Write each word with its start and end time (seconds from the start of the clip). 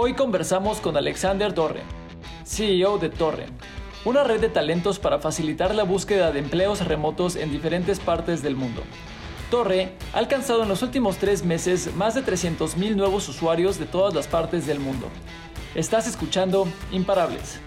Hoy 0.00 0.14
conversamos 0.14 0.80
con 0.80 0.96
Alexander 0.96 1.52
Torre, 1.52 1.82
CEO 2.44 2.98
de 2.98 3.08
Torre, 3.08 3.46
una 4.04 4.22
red 4.22 4.40
de 4.40 4.48
talentos 4.48 5.00
para 5.00 5.18
facilitar 5.18 5.74
la 5.74 5.82
búsqueda 5.82 6.30
de 6.30 6.38
empleos 6.38 6.86
remotos 6.86 7.34
en 7.34 7.50
diferentes 7.50 7.98
partes 7.98 8.40
del 8.40 8.54
mundo. 8.54 8.84
Torre 9.50 9.96
ha 10.14 10.18
alcanzado 10.18 10.62
en 10.62 10.68
los 10.68 10.82
últimos 10.82 11.16
tres 11.16 11.44
meses 11.44 11.96
más 11.96 12.14
de 12.14 12.22
300.000 12.22 12.94
nuevos 12.94 13.28
usuarios 13.28 13.76
de 13.80 13.86
todas 13.86 14.14
las 14.14 14.28
partes 14.28 14.68
del 14.68 14.78
mundo. 14.78 15.08
Estás 15.74 16.06
escuchando 16.06 16.68
Imparables. 16.92 17.58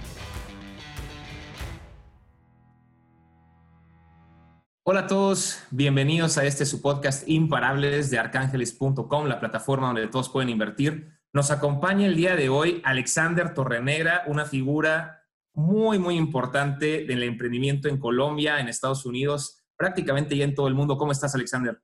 Hola 4.84 5.02
a 5.02 5.08
todos, 5.08 5.64
bienvenidos 5.70 6.38
a 6.38 6.46
este 6.46 6.66
su 6.66 6.82
podcast 6.82 7.28
Imparables 7.28 8.10
de 8.10 8.20
arcángeles.com, 8.20 9.26
la 9.26 9.42
plataforma 9.42 9.88
donde 9.88 10.08
todos 10.08 10.30
pueden 10.30 10.48
invertir. 10.48 11.21
Nos 11.34 11.50
acompaña 11.50 12.08
el 12.08 12.18
día 12.18 12.36
de 12.36 12.50
hoy 12.50 12.82
Alexander 12.84 13.54
Torrenegra, 13.54 14.24
una 14.28 14.44
figura 14.44 15.24
muy, 15.54 15.98
muy 15.98 16.16
importante 16.18 17.06
del 17.06 17.24
emprendimiento 17.24 17.88
en 17.88 18.00
Colombia, 18.00 18.60
en 18.60 18.68
Estados 18.68 19.06
Unidos, 19.06 19.64
prácticamente 19.78 20.36
ya 20.36 20.44
en 20.44 20.56
todo 20.56 20.68
el 20.68 20.74
mundo. 20.74 20.98
¿Cómo 20.98 21.14
estás, 21.14 21.34
Alexander? 21.34 21.80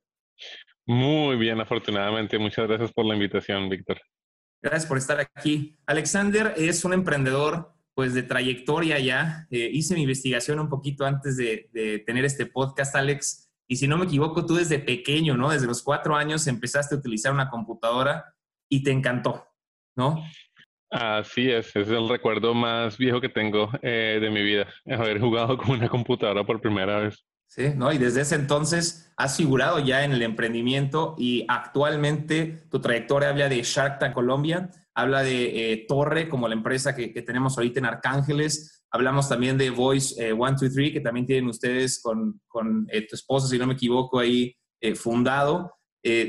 Muy 0.85 1.37
bien, 1.37 1.61
afortunadamente. 1.61 2.37
Muchas 2.37 2.67
gracias 2.67 2.91
por 2.91 3.05
la 3.05 3.13
invitación, 3.13 3.69
Víctor. 3.69 4.01
Gracias 4.61 4.85
por 4.85 4.97
estar 4.97 5.17
aquí. 5.21 5.79
Alexander 5.85 6.53
es 6.57 6.83
un 6.83 6.91
emprendedor 6.91 7.73
pues 7.93 8.13
de 8.13 8.23
trayectoria 8.23 8.99
ya. 8.99 9.47
Eh, 9.49 9.69
hice 9.71 9.95
mi 9.95 10.01
investigación 10.01 10.59
un 10.59 10.67
poquito 10.67 11.05
antes 11.05 11.37
de, 11.37 11.69
de, 11.71 11.99
tener 11.99 12.25
este 12.25 12.47
podcast, 12.47 12.93
Alex. 12.97 13.49
Y 13.65 13.77
si 13.77 13.87
no 13.87 13.97
me 13.97 14.05
equivoco, 14.05 14.45
tú 14.45 14.55
desde 14.55 14.79
pequeño, 14.79 15.37
¿no? 15.37 15.51
Desde 15.51 15.67
los 15.67 15.81
cuatro 15.81 16.17
años 16.17 16.47
empezaste 16.47 16.95
a 16.95 16.97
utilizar 16.97 17.31
una 17.31 17.49
computadora 17.49 18.33
y 18.69 18.83
te 18.83 18.91
encantó, 18.91 19.45
¿no? 19.95 20.23
Así 20.89 21.51
es, 21.51 21.75
es 21.75 21.89
el 21.89 22.07
recuerdo 22.07 22.53
más 22.53 22.97
viejo 22.97 23.19
que 23.19 23.29
tengo 23.29 23.69
eh, 23.81 24.19
de 24.21 24.29
mi 24.29 24.41
vida, 24.41 24.67
haber 24.85 25.19
jugado 25.19 25.57
con 25.57 25.71
una 25.71 25.89
computadora 25.89 26.43
por 26.45 26.61
primera 26.61 26.99
vez. 26.99 27.25
Sí, 27.49 27.69
¿no? 27.75 27.93
Y 27.93 27.97
desde 27.97 28.21
ese 28.21 28.35
entonces 28.35 29.13
has 29.15 29.37
figurado 29.37 29.79
ya 29.79 30.03
en 30.03 30.11
el 30.11 30.21
emprendimiento 30.21 31.15
y 31.17 31.45
actualmente 31.47 32.67
tu 32.69 32.81
trayectoria 32.81 33.29
habla 33.29 33.47
de 33.47 33.63
Shark 33.63 33.99
Tank 33.99 34.13
Colombia, 34.13 34.69
habla 34.93 35.23
de 35.23 35.71
eh, 35.71 35.85
Torre 35.87 36.27
como 36.27 36.47
la 36.47 36.55
empresa 36.55 36.93
que, 36.93 37.13
que, 37.13 37.21
tenemos 37.21 37.57
ahorita 37.57 37.79
en 37.79 37.85
Arcángeles, 37.85 38.77
hablamos 38.91 39.29
también 39.29 39.57
de 39.57 39.69
Voice 39.69 40.15
eh, 40.15 40.33
123 40.33 40.93
que 40.93 41.01
también 41.01 41.25
tienen 41.25 41.49
ustedes 41.49 42.01
con, 42.01 42.41
con 42.47 42.87
eh, 42.91 43.05
tu 43.07 43.15
esposo, 43.15 43.47
si 43.47 43.57
no 43.57 43.67
me 43.67 43.73
equivoco, 43.73 44.19
ahí 44.19 44.55
eh, 44.81 44.95
fundado. 44.95 45.73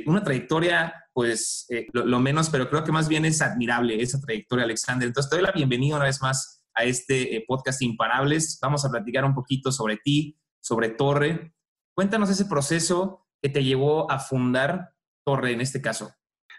una 0.06 0.22
trayectoria 0.22 0.92
pues 1.18 1.66
eh, 1.70 1.88
lo, 1.94 2.20
menos, 2.20 2.48
pero 2.48 2.70
creo 2.70 2.84
que 2.84 2.92
más 2.92 3.08
bien 3.08 3.24
es 3.24 3.42
admirable 3.42 4.00
esa 4.00 4.20
trayectoria, 4.20 4.64
Alexander. 4.64 5.08
Entonces, 5.08 5.28
te 5.28 5.34
doy 5.34 5.44
la 5.44 5.50
bienvenida 5.50 5.96
una 5.96 6.04
vez 6.04 6.22
más 6.22 6.64
a 6.74 6.84
este 6.84 7.34
eh, 7.34 7.44
podcast 7.44 7.82
Imparables. 7.82 8.56
Vamos 8.62 8.84
a 8.84 8.88
platicar 8.88 9.24
un 9.24 9.34
poquito 9.34 9.72
sobre 9.72 9.96
ti, 9.96 10.38
sobre 10.60 10.90
Torre. 10.90 11.52
Cuéntanos 11.92 12.30
ese 12.30 12.44
proceso 12.44 13.26
que 13.42 13.48
te 13.48 13.64
llevó 13.64 14.08
a 14.08 14.20
fundar 14.20 14.90
Torre 15.26 15.50
en 15.50 15.60
este 15.60 15.82
caso. 15.82 16.08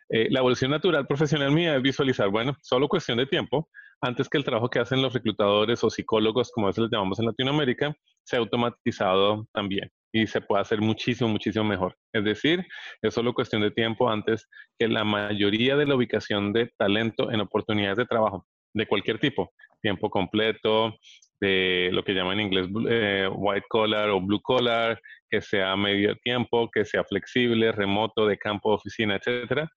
Eh, 0.09 0.27
la 0.29 0.39
evolución 0.39 0.71
natural 0.71 1.07
profesional 1.07 1.53
mía 1.53 1.77
es 1.77 1.81
visualizar, 1.81 2.27
bueno, 2.27 2.53
solo 2.61 2.89
cuestión 2.89 3.17
de 3.17 3.27
tiempo, 3.27 3.69
antes 4.01 4.27
que 4.27 4.39
el 4.39 4.43
trabajo 4.43 4.69
que 4.69 4.79
hacen 4.79 5.01
los 5.01 5.13
reclutadores 5.13 5.81
o 5.85 5.89
psicólogos, 5.89 6.51
como 6.51 6.67
a 6.67 6.71
veces 6.71 6.81
les 6.81 6.91
llamamos 6.91 7.17
en 7.19 7.27
Latinoamérica, 7.27 7.95
sea 8.25 8.39
automatizado 8.39 9.47
también 9.53 9.89
y 10.11 10.27
se 10.27 10.41
puede 10.41 10.61
hacer 10.61 10.81
muchísimo, 10.81 11.29
muchísimo 11.29 11.65
mejor. 11.65 11.95
Es 12.13 12.23
decir, 12.23 12.65
es 13.01 13.13
solo 13.13 13.33
cuestión 13.33 13.61
de 13.61 13.71
tiempo 13.71 14.09
antes 14.09 14.47
que 14.77 14.87
la 14.87 15.03
mayoría 15.03 15.75
de 15.75 15.85
la 15.85 15.95
ubicación 15.95 16.53
de 16.53 16.71
talento 16.77 17.31
en 17.31 17.41
oportunidades 17.41 17.97
de 17.97 18.05
trabajo 18.05 18.45
de 18.73 18.87
cualquier 18.87 19.19
tipo, 19.19 19.51
tiempo 19.81 20.09
completo, 20.09 20.95
de 21.41 21.89
lo 21.93 22.03
que 22.03 22.13
llaman 22.13 22.39
en 22.39 22.47
inglés 22.47 22.67
eh, 22.89 23.29
white 23.31 23.65
collar 23.69 24.09
o 24.09 24.19
blue 24.21 24.41
collar, 24.41 24.99
que 25.29 25.41
sea 25.41 25.75
medio 25.75 26.15
tiempo, 26.17 26.69
que 26.71 26.85
sea 26.85 27.03
flexible, 27.03 27.71
remoto, 27.71 28.27
de 28.27 28.37
campo, 28.37 28.73
oficina, 28.73 29.15
etcétera, 29.15 29.69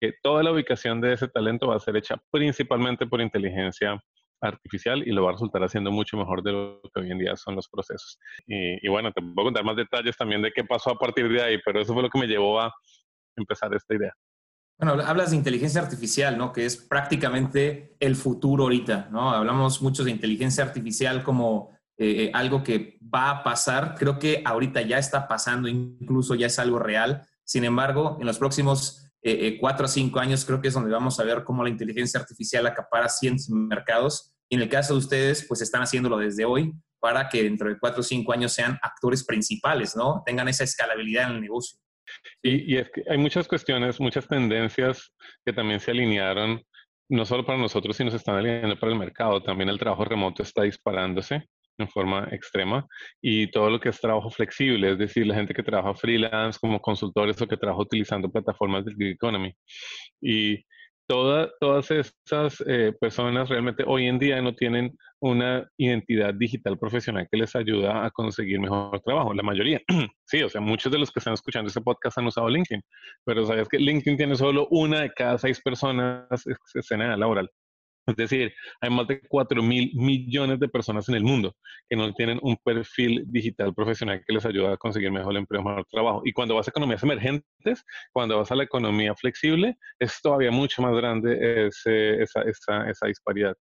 que 0.00 0.12
toda 0.22 0.42
la 0.42 0.52
ubicación 0.52 1.00
de 1.00 1.12
ese 1.12 1.28
talento 1.28 1.68
va 1.68 1.76
a 1.76 1.80
ser 1.80 1.96
hecha 1.96 2.16
principalmente 2.30 3.06
por 3.06 3.20
inteligencia 3.20 4.00
artificial 4.48 5.06
y 5.06 5.12
lo 5.12 5.24
va 5.24 5.30
a 5.30 5.32
resultar 5.32 5.62
haciendo 5.62 5.90
mucho 5.90 6.16
mejor 6.16 6.42
de 6.42 6.52
lo 6.52 6.80
que 6.94 7.00
hoy 7.00 7.10
en 7.10 7.18
día 7.18 7.36
son 7.36 7.56
los 7.56 7.68
procesos. 7.68 8.18
Y, 8.46 8.86
y, 8.86 8.88
bueno, 8.88 9.12
te 9.12 9.22
puedo 9.22 9.46
contar 9.46 9.64
más 9.64 9.76
detalles 9.76 10.16
también 10.16 10.42
de 10.42 10.52
qué 10.52 10.64
pasó 10.64 10.90
a 10.90 10.98
partir 10.98 11.28
de 11.28 11.42
ahí, 11.42 11.58
pero 11.64 11.80
eso 11.80 11.92
fue 11.92 12.02
lo 12.02 12.10
que 12.10 12.18
me 12.18 12.26
llevó 12.26 12.60
a 12.60 12.72
empezar 13.36 13.74
esta 13.74 13.94
idea. 13.94 14.12
Bueno, 14.78 15.00
hablas 15.04 15.30
de 15.30 15.36
inteligencia 15.36 15.80
artificial, 15.80 16.36
¿no? 16.36 16.52
Que 16.52 16.66
es 16.66 16.76
prácticamente 16.76 17.96
el 18.00 18.16
futuro 18.16 18.64
ahorita, 18.64 19.08
¿no? 19.10 19.30
Hablamos 19.30 19.80
mucho 19.80 20.02
de 20.02 20.10
inteligencia 20.10 20.64
artificial 20.64 21.22
como 21.22 21.70
eh, 21.96 22.30
algo 22.34 22.64
que 22.64 22.98
va 23.02 23.30
a 23.30 23.42
pasar. 23.44 23.94
Creo 23.96 24.18
que 24.18 24.42
ahorita 24.44 24.82
ya 24.82 24.98
está 24.98 25.28
pasando, 25.28 25.68
incluso 25.68 26.34
ya 26.34 26.48
es 26.48 26.58
algo 26.58 26.80
real. 26.80 27.22
Sin 27.44 27.64
embargo, 27.64 28.16
en 28.20 28.26
los 28.26 28.38
próximos 28.38 29.04
eh, 29.22 29.46
eh, 29.46 29.58
cuatro 29.60 29.86
o 29.86 29.88
cinco 29.88 30.18
años 30.18 30.44
creo 30.44 30.60
que 30.60 30.68
es 30.68 30.74
donde 30.74 30.90
vamos 30.90 31.18
a 31.20 31.24
ver 31.24 31.44
cómo 31.44 31.62
la 31.62 31.70
inteligencia 31.70 32.18
artificial 32.18 32.66
acapara 32.66 33.08
cientos 33.08 33.48
mercados 33.48 34.33
y 34.48 34.56
en 34.56 34.62
el 34.62 34.68
caso 34.68 34.94
de 34.94 34.98
ustedes, 34.98 35.46
pues 35.48 35.62
están 35.62 35.82
haciéndolo 35.82 36.18
desde 36.18 36.44
hoy 36.44 36.72
para 37.00 37.28
que 37.28 37.42
dentro 37.42 37.68
de 37.68 37.78
cuatro 37.78 38.00
o 38.00 38.02
cinco 38.04 38.32
años 38.32 38.52
sean 38.52 38.78
actores 38.82 39.24
principales, 39.24 39.94
¿no? 39.96 40.22
Tengan 40.24 40.48
esa 40.48 40.64
escalabilidad 40.64 41.30
en 41.30 41.36
el 41.36 41.40
negocio. 41.42 41.78
Y, 42.42 42.76
es 42.76 42.90
que 42.90 43.02
hay 43.08 43.18
muchas 43.18 43.48
cuestiones, 43.48 44.00
muchas 44.00 44.28
tendencias 44.28 45.12
que 45.44 45.52
también 45.52 45.80
se 45.80 45.90
alinearon, 45.90 46.62
no 47.08 47.24
solo 47.24 47.44
para 47.44 47.58
nosotros, 47.58 47.96
sino 47.96 48.10
se 48.10 48.18
están 48.18 48.36
alineando 48.36 48.78
para 48.78 48.92
el 48.92 48.98
mercado. 48.98 49.42
También 49.42 49.68
el 49.68 49.78
trabajo 49.78 50.04
remoto 50.04 50.42
está 50.42 50.62
disparándose 50.62 51.46
en 51.78 51.88
forma 51.88 52.28
extrema 52.30 52.86
y 53.20 53.50
todo 53.50 53.68
lo 53.68 53.80
que 53.80 53.88
es 53.88 54.00
trabajo 54.00 54.30
flexible, 54.30 54.92
es 54.92 54.98
decir, 54.98 55.26
la 55.26 55.34
gente 55.34 55.52
que 55.52 55.62
trabaja 55.62 55.94
freelance 55.94 56.58
como 56.60 56.80
consultores 56.80 57.40
o 57.42 57.48
que 57.48 57.56
trabaja 57.56 57.82
utilizando 57.82 58.30
plataformas 58.30 58.84
de 58.84 58.92
gig 58.92 59.08
economy. 59.08 59.52
Y 60.20 60.64
toda, 61.06 61.50
todas 61.60 61.90
esas 61.90 62.62
eh, 62.66 62.92
personas 63.00 63.48
realmente 63.48 63.84
hoy 63.86 64.06
en 64.06 64.18
día 64.18 64.40
no 64.40 64.54
tienen 64.54 64.96
una 65.20 65.68
identidad 65.78 66.34
digital 66.34 66.78
profesional 66.78 67.26
que 67.30 67.38
les 67.38 67.56
ayuda 67.56 68.04
a 68.04 68.10
conseguir 68.10 68.60
mejor 68.60 69.00
trabajo. 69.00 69.32
La 69.32 69.42
mayoría, 69.42 69.80
sí, 70.26 70.42
o 70.42 70.48
sea, 70.48 70.60
muchos 70.60 70.92
de 70.92 70.98
los 70.98 71.10
que 71.10 71.20
están 71.20 71.34
escuchando 71.34 71.68
este 71.68 71.80
podcast 71.80 72.18
han 72.18 72.26
usado 72.26 72.48
LinkedIn, 72.48 72.82
pero 73.24 73.46
sabes 73.46 73.68
que 73.68 73.78
LinkedIn 73.78 74.16
tiene 74.16 74.36
solo 74.36 74.66
una 74.70 75.00
de 75.00 75.10
cada 75.10 75.38
seis 75.38 75.60
personas 75.62 76.46
en 76.46 76.56
escena 76.74 77.16
laboral. 77.16 77.50
Es 78.06 78.16
decir, 78.16 78.52
hay 78.80 78.90
más 78.90 79.06
de 79.08 79.20
4 79.28 79.62
mil 79.62 79.90
millones 79.94 80.60
de 80.60 80.68
personas 80.68 81.08
en 81.08 81.14
el 81.14 81.24
mundo 81.24 81.56
que 81.88 81.96
no 81.96 82.12
tienen 82.12 82.38
un 82.42 82.56
perfil 82.56 83.24
digital 83.26 83.74
profesional 83.74 84.22
que 84.26 84.32
les 84.34 84.44
ayuda 84.44 84.74
a 84.74 84.76
conseguir 84.76 85.10
mejor 85.10 85.36
empleo, 85.36 85.62
mejor 85.62 85.86
trabajo. 85.90 86.22
Y 86.24 86.32
cuando 86.32 86.54
vas 86.54 86.68
a 86.68 86.70
economías 86.70 87.02
emergentes, 87.02 87.84
cuando 88.12 88.38
vas 88.38 88.50
a 88.50 88.56
la 88.56 88.64
economía 88.64 89.14
flexible, 89.14 89.78
es 89.98 90.20
todavía 90.20 90.50
mucho 90.50 90.82
más 90.82 90.94
grande 90.94 91.66
ese, 91.66 92.22
esa, 92.22 92.42
esa, 92.42 92.90
esa 92.90 93.06
disparidad. 93.06 93.56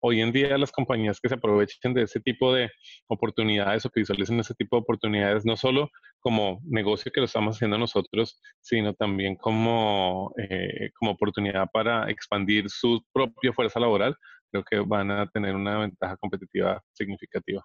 Hoy 0.00 0.20
en 0.20 0.32
día 0.32 0.58
las 0.58 0.72
compañías 0.72 1.20
que 1.20 1.28
se 1.28 1.34
aprovechen 1.34 1.94
de 1.94 2.02
ese 2.02 2.20
tipo 2.20 2.52
de 2.52 2.70
oportunidades 3.08 3.84
o 3.86 3.90
que 3.90 4.00
visualicen 4.00 4.40
ese 4.40 4.54
tipo 4.54 4.76
de 4.76 4.82
oportunidades, 4.82 5.44
no 5.44 5.56
solo 5.56 5.90
como 6.20 6.60
negocio 6.64 7.10
que 7.12 7.20
lo 7.20 7.26
estamos 7.26 7.56
haciendo 7.56 7.78
nosotros, 7.78 8.40
sino 8.60 8.94
también 8.94 9.36
como, 9.36 10.32
eh, 10.38 10.90
como 10.98 11.12
oportunidad 11.12 11.68
para 11.72 12.10
expandir 12.10 12.68
su 12.68 13.02
propia 13.12 13.52
fuerza 13.52 13.80
laboral, 13.80 14.16
creo 14.50 14.64
que 14.64 14.80
van 14.80 15.10
a 15.10 15.26
tener 15.28 15.54
una 15.54 15.78
ventaja 15.78 16.16
competitiva 16.16 16.82
significativa. 16.92 17.64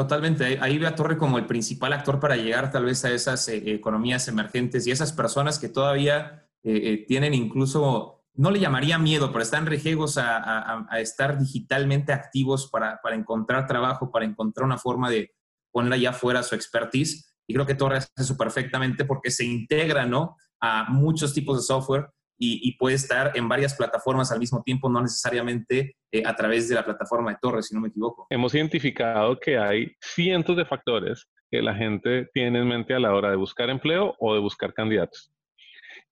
Totalmente. 0.00 0.58
Ahí 0.60 0.78
ve 0.78 0.86
a 0.86 0.94
Torre 0.94 1.18
como 1.18 1.36
el 1.36 1.46
principal 1.46 1.92
actor 1.92 2.20
para 2.20 2.36
llegar 2.36 2.70
tal 2.70 2.84
vez 2.84 3.04
a 3.04 3.10
esas 3.10 3.46
eh, 3.48 3.74
economías 3.74 4.26
emergentes 4.28 4.86
y 4.86 4.90
esas 4.90 5.12
personas 5.12 5.58
que 5.58 5.68
todavía 5.68 6.48
eh, 6.62 6.80
eh, 6.84 7.04
tienen 7.06 7.34
incluso 7.34 8.19
no 8.34 8.50
le 8.50 8.60
llamaría 8.60 8.98
miedo, 8.98 9.32
pero 9.32 9.42
están 9.42 9.66
rejegos 9.66 10.18
a, 10.18 10.86
a, 10.88 11.00
estar 11.00 11.38
digitalmente 11.38 12.12
activos 12.12 12.70
para, 12.70 13.00
encontrar 13.12 13.66
trabajo, 13.66 14.10
para 14.10 14.24
encontrar 14.24 14.66
una 14.66 14.78
forma 14.78 15.10
de 15.10 15.32
poner 15.72 15.92
allá 15.92 16.10
afuera 16.10 16.42
su 16.42 16.54
expertise. 16.54 17.34
Y 17.46 17.54
creo 17.54 17.66
que 17.66 17.74
Torre 17.74 17.98
hace 17.98 18.08
eso 18.16 18.36
perfectamente 18.36 19.04
porque 19.04 19.30
se 19.30 19.44
integra 19.44 20.06
¿no? 20.06 20.36
a 20.60 20.84
muchos 20.88 21.34
tipos 21.34 21.58
de 21.58 21.62
software 21.62 22.08
y, 22.42 22.76
puede 22.78 22.96
estar 22.96 23.32
en 23.34 23.48
varias 23.48 23.74
plataformas 23.74 24.32
al 24.32 24.38
mismo 24.38 24.62
tiempo, 24.62 24.88
no 24.88 25.02
necesariamente 25.02 25.96
eh, 26.10 26.22
a 26.24 26.34
través 26.34 26.70
de 26.70 26.74
la 26.74 26.84
plataforma 26.84 27.32
de 27.32 27.38
Torre, 27.40 27.62
si 27.62 27.74
no 27.74 27.82
me 27.82 27.88
equivoco. 27.88 28.26
Hemos 28.30 28.54
identificado 28.54 29.38
que 29.38 29.58
hay 29.58 29.94
cientos 30.00 30.56
de 30.56 30.64
factores 30.64 31.28
que 31.50 31.60
la 31.60 31.74
gente 31.74 32.30
tiene 32.32 32.60
en 32.60 32.68
mente 32.68 32.94
a 32.94 32.98
la 32.98 33.12
hora 33.12 33.30
de 33.30 33.36
buscar 33.36 33.68
empleo 33.68 34.16
o 34.18 34.32
de 34.32 34.40
buscar 34.40 34.72
candidatos. 34.72 35.30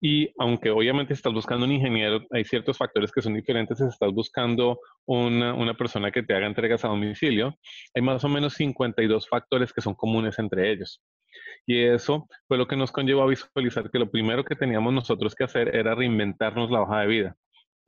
Y 0.01 0.33
aunque 0.39 0.71
obviamente 0.71 1.13
estás 1.13 1.33
buscando 1.33 1.67
un 1.67 1.73
ingeniero, 1.73 2.25
hay 2.31 2.45
ciertos 2.45 2.79
factores 2.79 3.11
que 3.11 3.21
son 3.21 3.35
diferentes 3.35 3.79
si 3.79 3.85
estás 3.85 4.13
buscando 4.13 4.79
una, 5.07 5.75
persona 5.75 6.13
que 6.13 6.23
te 6.23 6.35
haga 6.35 6.47
entregas 6.47 6.85
a 6.85 6.89
domicilio, 6.89 7.55
hay 7.95 8.03
más 8.03 8.23
o 8.23 8.29
menos 8.29 8.55
52 8.55 9.29
factores 9.29 9.73
que 9.73 9.81
son 9.81 9.95
comunes 9.95 10.39
entre 10.39 10.71
ellos. 10.71 11.03
Y 11.67 11.83
eso 11.83 12.27
fue 12.47 12.59
lo 12.59 12.67
que 12.67 12.77
nos 12.77 12.93
conllevó 12.93 13.23
a 13.23 13.27
visualizar 13.27 13.91
que 13.91 13.99
lo 13.99 14.11
primero 14.11 14.45
que 14.45 14.55
teníamos 14.55 14.93
nosotros 14.93 15.35
que 15.35 15.45
hacer 15.45 15.75
era 15.75 15.95
reinventarnos 15.95 16.71
la 16.71 16.83
hoja 16.83 17.01
de 17.01 17.07
vida. 17.07 17.37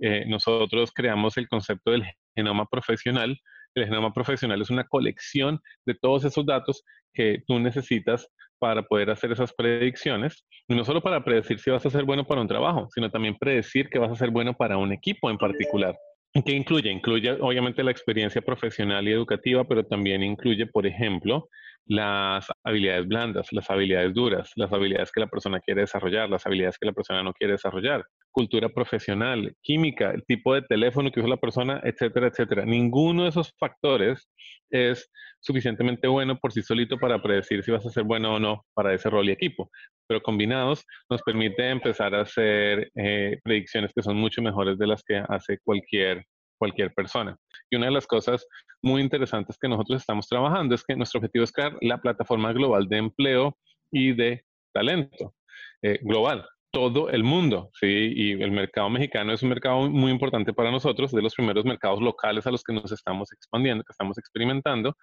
eh, 0.01 0.25
nosotros 0.27 0.93
creamos 0.93 1.37
el 1.37 1.49
concepto 1.49 1.91
del 1.93 2.05
genoma 2.35 2.67
profesional. 2.67 3.39
El 3.75 3.87
genoma 3.87 4.13
profesional 4.13 4.61
es 4.61 4.71
una 4.71 4.85
colección 4.85 5.61
de 5.87 5.95
todos 5.95 6.25
esos 6.25 6.45
datos 6.45 6.85
que 7.13 7.43
tú 7.47 7.59
necesitas 7.59 8.29
para 8.59 8.83
poder 8.83 9.11
hacer 9.11 9.33
esas 9.33 9.53
predicciones, 9.55 10.45
y 10.69 10.75
no 10.75 10.85
solo 10.85 11.01
para 11.01 11.25
predecir 11.25 11.59
si 11.59 11.71
vas 11.71 11.85
a 11.87 11.91
ser 11.91 12.05
bueno 12.05 12.27
para 12.27 12.43
un 12.43 12.49
trabajo, 12.49 12.89
sino 12.95 13.11
también 13.11 13.37
predecir 13.39 13.89
que 13.89 13.99
vas 13.99 14.13
a 14.13 14.17
ser 14.17 14.31
bueno 14.31 14.55
para 14.55 14.77
un 14.77 14.93
equipo 14.93 15.31
en 15.31 15.39
particular. 15.39 15.97
¿Qué 16.45 16.53
incluye? 16.53 16.91
Incluye 16.91 17.33
obviamente 17.41 17.83
la 17.83 17.91
experiencia 17.91 18.41
profesional 18.41 19.09
y 19.09 19.13
educativa, 19.13 19.65
pero 19.65 19.85
también 19.85 20.23
incluye, 20.23 20.67
por 20.67 20.87
ejemplo, 20.87 21.49
las 21.87 22.47
habilidades 22.63 23.09
blandas, 23.09 23.49
las 23.53 23.69
habilidades 23.69 24.15
duras, 24.15 24.53
las 24.55 24.73
habilidades 24.73 25.11
que 25.11 25.21
la 25.21 25.27
persona 25.27 25.59
quiere 25.59 25.81
desarrollar, 25.81 26.29
las 26.29 26.47
habilidades 26.47 26.79
que 26.79 26.87
la 26.87 26.93
persona 26.93 27.23
no 27.23 27.33
quiere 27.33 27.55
desarrollar, 27.55 28.05
cultura 28.31 28.69
profesional, 28.69 29.55
química, 29.63 30.11
el 30.11 30.25
tipo 30.25 30.55
de 30.55 30.63
teléfono 30.63 31.11
que 31.11 31.21
usa 31.21 31.29
la 31.31 31.37
persona, 31.37 31.81
etcétera, 31.85 32.29
etcétera. 32.29 32.65
Ninguno 32.65 33.25
de 33.25 33.31
esos 33.31 33.53
factores 33.59 34.29
es 34.71 35.11
suficientemente 35.41 36.07
bueno 36.07 36.39
por 36.39 36.53
sí 36.53 36.63
solito 36.63 36.99
para 36.99 37.23
predecir 37.23 37.63
si 37.63 37.71
vas 37.71 37.85
a 37.85 37.91
ser 37.91 38.05
bueno 38.05 38.35
o 38.35 38.39
no 38.39 38.65
para 38.75 38.95
ese 38.95 39.11
rol 39.11 39.29
y 39.29 39.33
equipo, 39.33 39.71
pero 40.07 40.23
combinados 40.23 40.85
nos 41.09 41.23
permite 41.23 41.69
empezar 41.71 42.15
a 42.15 42.23
hacer 42.23 42.91
eh, 42.95 43.39
predicciones 43.43 43.93
que 43.95 44.03
son 44.03 44.17
mucho 44.17 44.43
mejores 44.43 44.79
de 44.79 44.87
las 44.87 45.03
que 45.03 45.23
hace 45.29 45.59
cualquier 45.65 46.25
cualquier 46.61 46.93
persona. 46.93 47.37
Y 47.71 47.77
una 47.77 47.87
de 47.87 47.93
las 47.93 48.07
cosas 48.07 48.47
muy 48.83 49.01
interesantes 49.01 49.57
que 49.59 49.67
nosotros 49.67 50.03
estamos 50.03 50.29
trabajando 50.29 50.75
es 50.75 50.85
que 50.85 50.95
nuestro 50.95 51.19
objetivo 51.19 51.45
es 51.45 51.53
crear 51.53 51.75
la 51.81 51.99
plataforma 51.99 52.53
global 52.53 52.87
de 52.87 52.99
empleo 52.99 53.57
y 53.91 54.13
de 54.13 54.45
talento 54.73 55.35
eh, 55.83 55.99
global, 56.03 56.47
todo 56.73 57.11
el 57.11 57.25
mundo, 57.25 57.71
¿sí? 57.75 58.13
Y 58.15 58.43
el 58.43 58.53
mercado 58.53 58.89
mexicano 58.91 59.33
es 59.33 59.43
un 59.43 59.49
mercado 59.49 59.89
muy 59.91 60.11
importante 60.11 60.53
para 60.53 60.71
nosotros, 60.71 61.11
de 61.13 61.23
los 61.23 61.35
primeros 61.35 61.65
mercados 61.65 62.01
locales 62.01 62.47
a 62.47 62.51
los 62.51 62.63
que 62.63 62.73
nos 62.73 62.93
estamos 62.93 63.33
expandiendo, 63.33 63.83
que 63.85 63.93
estamos 63.93 64.19
experimentando, 64.19 64.97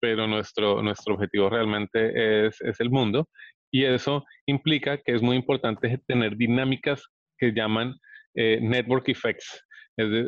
pero 0.00 0.26
nuestro, 0.26 0.82
nuestro 0.82 1.14
objetivo 1.14 1.50
realmente 1.50 2.46
es, 2.46 2.60
es 2.60 2.80
el 2.80 2.90
mundo 2.90 3.28
y 3.72 3.84
eso 3.84 4.24
implica 4.46 4.98
que 4.98 5.14
es 5.14 5.22
muy 5.22 5.36
importante 5.36 5.98
tener 6.06 6.36
dinámicas 6.36 7.02
que 7.38 7.52
llaman 7.52 7.96
eh, 8.34 8.58
network 8.60 9.08
effects, 9.08 9.64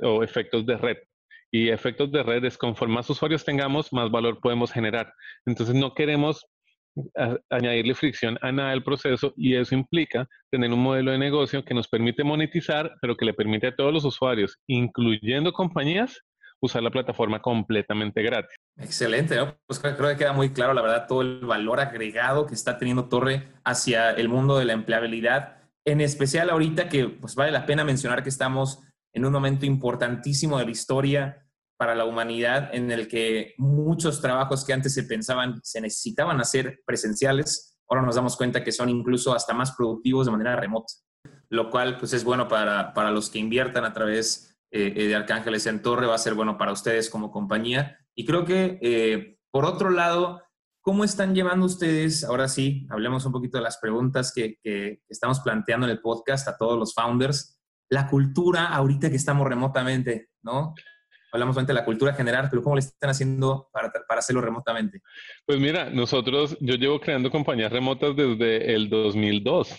o 0.03 0.23
efectos 0.23 0.67
de 0.67 0.77
red. 0.77 0.97
Y 1.53 1.69
efectos 1.69 2.11
de 2.11 2.23
red 2.23 2.45
es 2.45 2.59
conforme 2.59 2.97
más 2.97 3.09
usuarios 3.09 3.45
tengamos, 3.45 3.93
más 3.93 4.11
valor 4.11 4.41
podemos 4.41 4.73
generar. 4.73 5.13
Entonces 5.47 5.75
no 5.75 5.95
queremos 5.95 6.45
añadirle 7.51 7.95
fricción 7.95 8.39
a 8.41 8.53
nada 8.53 8.71
del 8.71 8.85
proceso 8.85 9.33
y 9.37 9.57
eso 9.57 9.75
implica 9.75 10.29
tener 10.51 10.73
un 10.73 10.83
modelo 10.83 11.11
de 11.11 11.19
negocio 11.19 11.65
que 11.65 11.75
nos 11.75 11.89
permite 11.89 12.25
monetizar, 12.25 12.93
pero 13.01 13.17
que 13.17 13.25
le 13.25 13.35
permite 13.35 13.69
a 13.69 13.75
todos 13.75 13.93
los 13.93 14.05
usuarios, 14.05 14.59
incluyendo 14.67 15.53
compañías, 15.53 16.21
usar 16.61 16.83
la 16.83 16.91
plataforma 16.91 17.43
completamente 17.43 18.23
gratis. 18.23 18.57
Excelente, 18.77 19.37
pues 19.67 19.79
creo 19.81 20.09
que 20.09 20.17
queda 20.17 20.33
muy 20.33 20.51
claro, 20.51 20.73
la 20.73 20.83
verdad, 20.83 21.07
todo 21.07 21.23
el 21.23 21.41
valor 21.41 21.81
agregado 21.81 22.47
que 22.47 22.55
está 22.55 22.79
teniendo 22.79 23.09
Torre 23.09 23.49
hacia 23.65 24.11
el 24.13 24.29
mundo 24.29 24.59
de 24.59 24.65
la 24.65 24.73
empleabilidad, 24.73 25.59
en 25.85 26.01
especial 26.01 26.51
ahorita 26.51 26.89
que 26.89 27.09
pues 27.09 27.35
vale 27.35 27.53
la 27.53 27.67
pena 27.67 27.85
mencionar 27.85 28.23
que 28.23 28.31
estamos 28.31 28.83
en 29.13 29.25
un 29.25 29.33
momento 29.33 29.67
importantísimo 29.67 30.59
de 30.59 30.65
la 30.65 30.71
historia 30.71 31.44
para 31.77 31.95
la 31.95 32.05
humanidad 32.05 32.75
en 32.75 32.91
el 32.91 33.09
que 33.09 33.55
muchos 33.59 34.21
trabajos 34.21 34.65
que 34.65 34.73
antes 34.73 34.95
se 34.95 35.05
pensaban 35.05 35.61
se 35.63 35.81
necesitaban 35.81 36.41
hacer 36.41 36.83
presenciales, 36.87 37.79
ahora 37.89 38.03
nos 38.03 38.17
damos 38.17 38.37
cuenta 38.37 38.63
que 38.63 38.73
son 38.73 38.89
incluso 38.89 39.35
hasta 39.35 39.55
más 39.55 39.73
productivos 39.73 40.27
de 40.27 40.33
manera 40.33 40.57
remota, 40.57 40.93
lo 41.49 41.71
cual 41.71 41.99
pues 41.99 42.13
es 42.13 42.25
bueno 42.25 42.49
para, 42.49 42.93
para 42.95 43.11
los 43.11 43.31
que 43.31 43.39
inviertan 43.39 43.85
a 43.85 43.93
través 43.93 44.57
eh, 44.71 44.93
eh, 44.97 45.07
de 45.07 45.15
Arcángeles 45.15 45.67
en 45.67 45.83
Torre, 45.83 46.07
va 46.07 46.15
a 46.15 46.19
ser 46.19 46.35
bueno 46.35 46.59
para 46.59 46.73
ustedes 46.73 47.11
como 47.11 47.31
compañía. 47.31 47.99
Y 48.15 48.25
creo 48.25 48.45
que, 48.45 48.79
eh, 48.83 49.39
por 49.51 49.65
otro 49.65 49.91
lado, 49.91 50.43
¿cómo 50.81 51.05
están 51.05 51.35
llevando 51.35 51.67
ustedes, 51.67 52.25
ahora 52.25 52.49
sí, 52.49 52.87
hablemos 52.91 53.25
un 53.25 53.33
poquito 53.33 53.59
de 53.59 53.65
las 53.65 53.79
preguntas 53.79 54.33
que, 54.33 54.59
que 54.63 55.03
estamos 55.09 55.41
planteando 55.41 55.87
en 55.87 55.93
el 55.93 56.01
podcast 56.01 56.49
a 56.49 56.57
todos 56.57 56.79
los 56.79 56.95
founders? 56.95 57.55
la 57.91 58.09
cultura 58.09 58.67
ahorita 58.67 59.11
que 59.11 59.17
estamos 59.17 59.47
remotamente, 59.47 60.31
¿no? 60.43 60.75
Hablamos 61.35 61.67
de 61.67 61.75
la 61.75 61.85
cultura 61.85 62.15
general, 62.15 62.47
pero 62.49 62.63
¿cómo 62.63 62.77
le 62.77 62.81
están 62.81 63.11
haciendo 63.11 63.69
para, 63.73 63.91
para 64.07 64.21
hacerlo 64.21 64.41
remotamente? 64.41 65.01
Pues 65.45 65.59
mira, 65.59 65.91
nosotros, 65.91 66.57
yo 66.61 66.77
llevo 66.77 67.01
creando 67.01 67.29
compañías 67.29 67.73
remotas 67.73 68.15
desde 68.15 68.73
el 68.73 68.89
2002. 68.89 69.77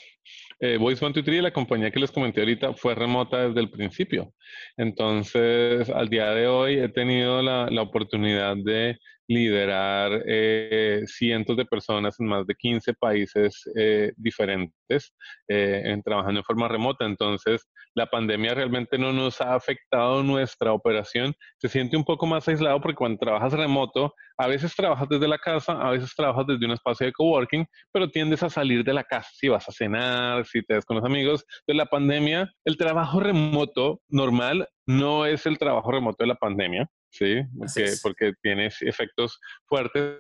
Eh, 0.60 0.76
Voice 0.76 1.04
One 1.06 1.14
Two 1.14 1.24
Three, 1.24 1.42
la 1.42 1.54
compañía 1.54 1.92
que 1.92 2.00
les 2.02 2.12
comenté 2.12 2.42
ahorita, 2.42 2.74
fue 2.74 2.94
remota 2.94 3.48
desde 3.48 3.62
el 3.62 3.70
principio. 3.70 4.34
Entonces, 4.76 5.90
al 5.90 6.10
día 6.10 6.32
de 6.32 6.48
hoy 6.48 6.78
he 6.78 6.90
tenido 6.90 7.42
la, 7.42 7.70
la 7.70 7.84
oportunidad 7.84 8.58
de 8.58 9.00
liderar 9.28 10.24
eh, 10.28 11.04
cientos 11.08 11.58
de 11.58 11.66
personas 11.66 12.20
en 12.20 12.28
más 12.28 12.46
de 12.46 12.56
15 12.56 12.94
países 12.94 13.64
eh, 13.76 14.12
diferentes, 14.18 15.14
eh, 15.48 15.82
en, 15.86 16.04
trabajando 16.04 16.40
en 16.40 16.44
forma 16.44 16.68
remota. 16.68 17.06
Entonces, 17.06 17.68
la 17.96 18.06
pandemia 18.08 18.54
realmente 18.54 18.98
no 18.98 19.14
nos 19.14 19.42
ha 19.42 19.56
afectado 19.56 20.22
nuestra 20.22 20.74
operación. 20.74 21.34
Se 21.58 21.70
siente 21.70 21.96
un 21.98 22.04
poco 22.04 22.28
más 22.28 22.48
aislado 22.48 22.80
porque 22.82 22.96
cuando 22.96 23.18
trabajas 23.18 23.54
remoto, 23.54 24.14
a 24.38 24.48
veces 24.48 24.76
trabajas 24.76 25.08
desde 25.10 25.28
la 25.28 25.38
casa, 25.38 25.74
a 25.74 25.92
veces 25.92 26.14
trabajas 26.14 26.46
desde 26.46 26.66
un 26.66 26.74
espacio 26.74 27.06
de 27.08 27.14
coworking, 27.14 27.66
pero 27.92 28.10
tiendes 28.10 28.44
a 28.44 28.50
salir 28.50 28.84
de 28.84 28.94
la 28.94 29.04
casa 29.04 29.30
si 29.34 29.48
vas 29.48 29.68
a 29.70 29.72
cenar, 29.72 30.46
si 30.46 30.62
te 30.62 30.76
ves 30.76 30.86
con 30.86 30.98
los 30.98 31.06
amigos. 31.06 31.46
De 31.66 31.74
la 31.74 31.86
pandemia, 31.86 32.52
el 32.66 32.78
trabajo 32.78 33.20
remoto 33.22 34.02
normal 34.10 34.68
no 34.86 35.26
es 35.26 35.46
el 35.46 35.58
trabajo 35.58 35.92
remoto 35.92 36.24
de 36.24 36.28
la 36.28 36.36
pandemia. 36.36 36.90
¿sí? 37.16 37.42
Porque, 37.58 37.94
porque, 38.04 38.34
tiene 38.42 38.70
efectos 38.82 39.40
fuertes, 39.66 40.20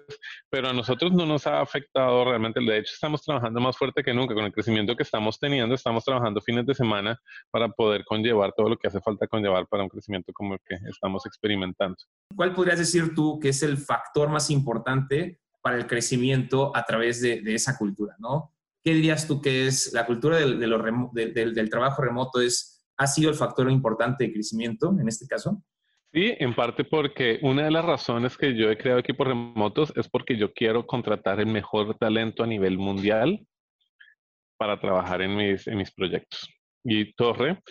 pero 0.49 0.69
a 0.69 0.73
nosotros 0.73 1.11
no 1.11 1.25
nos 1.25 1.45
ha 1.45 1.61
afectado 1.61 2.25
realmente. 2.25 2.59
De 2.61 2.79
hecho, 2.79 2.93
estamos 2.93 3.21
trabajando 3.21 3.59
más 3.59 3.77
fuerte 3.77 4.03
que 4.03 4.13
nunca 4.13 4.33
con 4.33 4.45
el 4.45 4.53
crecimiento 4.53 4.95
que 4.95 5.03
estamos 5.03 5.39
teniendo. 5.39 5.75
Estamos 5.75 6.05
trabajando 6.05 6.41
fines 6.41 6.65
de 6.65 6.73
semana 6.73 7.19
para 7.51 7.69
poder 7.69 8.05
conllevar 8.05 8.53
todo 8.55 8.69
lo 8.69 8.77
que 8.77 8.87
hace 8.87 9.01
falta 9.01 9.27
conllevar 9.27 9.67
para 9.67 9.83
un 9.83 9.89
crecimiento 9.89 10.31
como 10.33 10.53
el 10.53 10.59
que 10.65 10.75
estamos 10.89 11.25
experimentando. 11.25 11.97
¿Cuál 12.35 12.53
podrías 12.53 12.79
decir 12.79 13.13
tú 13.13 13.39
que 13.39 13.49
es 13.49 13.61
el 13.63 13.77
factor 13.77 14.29
más 14.29 14.49
importante 14.49 15.39
para 15.61 15.77
el 15.77 15.87
crecimiento 15.87 16.75
a 16.75 16.85
través 16.85 17.21
de, 17.21 17.41
esa 17.53 17.77
cultura, 17.77 18.15
¿no? 18.19 18.53
¿Qué 18.83 18.93
dirías 18.93 19.27
tú 19.27 19.41
que 19.41 19.65
es 19.67 19.91
la 19.93 20.05
cultura 20.05 20.37
del, 20.37 20.59
del 20.59 21.69
trabajo 21.71 22.03
remoto? 22.03 22.39
Es, 22.39 22.74
¿Ha 22.97 23.07
sido 23.07 23.29
el 23.29 23.35
factor 23.35 23.69
importante 23.69 24.25
de 24.25 24.33
crecimiento 24.33 24.95
en 24.99 25.07
este 25.07 25.27
caso? 25.27 25.61
Sí, 26.13 26.33
en 26.39 26.55
parte 26.55 26.85
porque 26.85 27.39
una 27.41 27.63
de 27.63 27.71
las 27.71 27.83
razones 27.83 28.37
que 28.37 28.55
yo 28.55 28.71
he 28.71 28.77
creado 28.77 28.99
equipos 28.99 29.27
remotos 29.27 29.91
es 29.97 30.07
porque 30.07 30.37
yo 30.37 30.53
quiero 30.53 30.87
contratar 30.87 31.41
el 31.41 31.47
mejor 31.47 31.97
talento 31.97 32.43
a 32.43 32.47
nivel 32.47 32.77
mundial 32.77 33.45
para 34.57 34.79
trabajar 34.79 35.21
en 35.21 35.35
mis, 35.35 35.67
en 35.67 35.77
mis 35.77 35.93
proyectos. 35.93 36.49
Y 36.85 37.13
Torre 37.15 37.61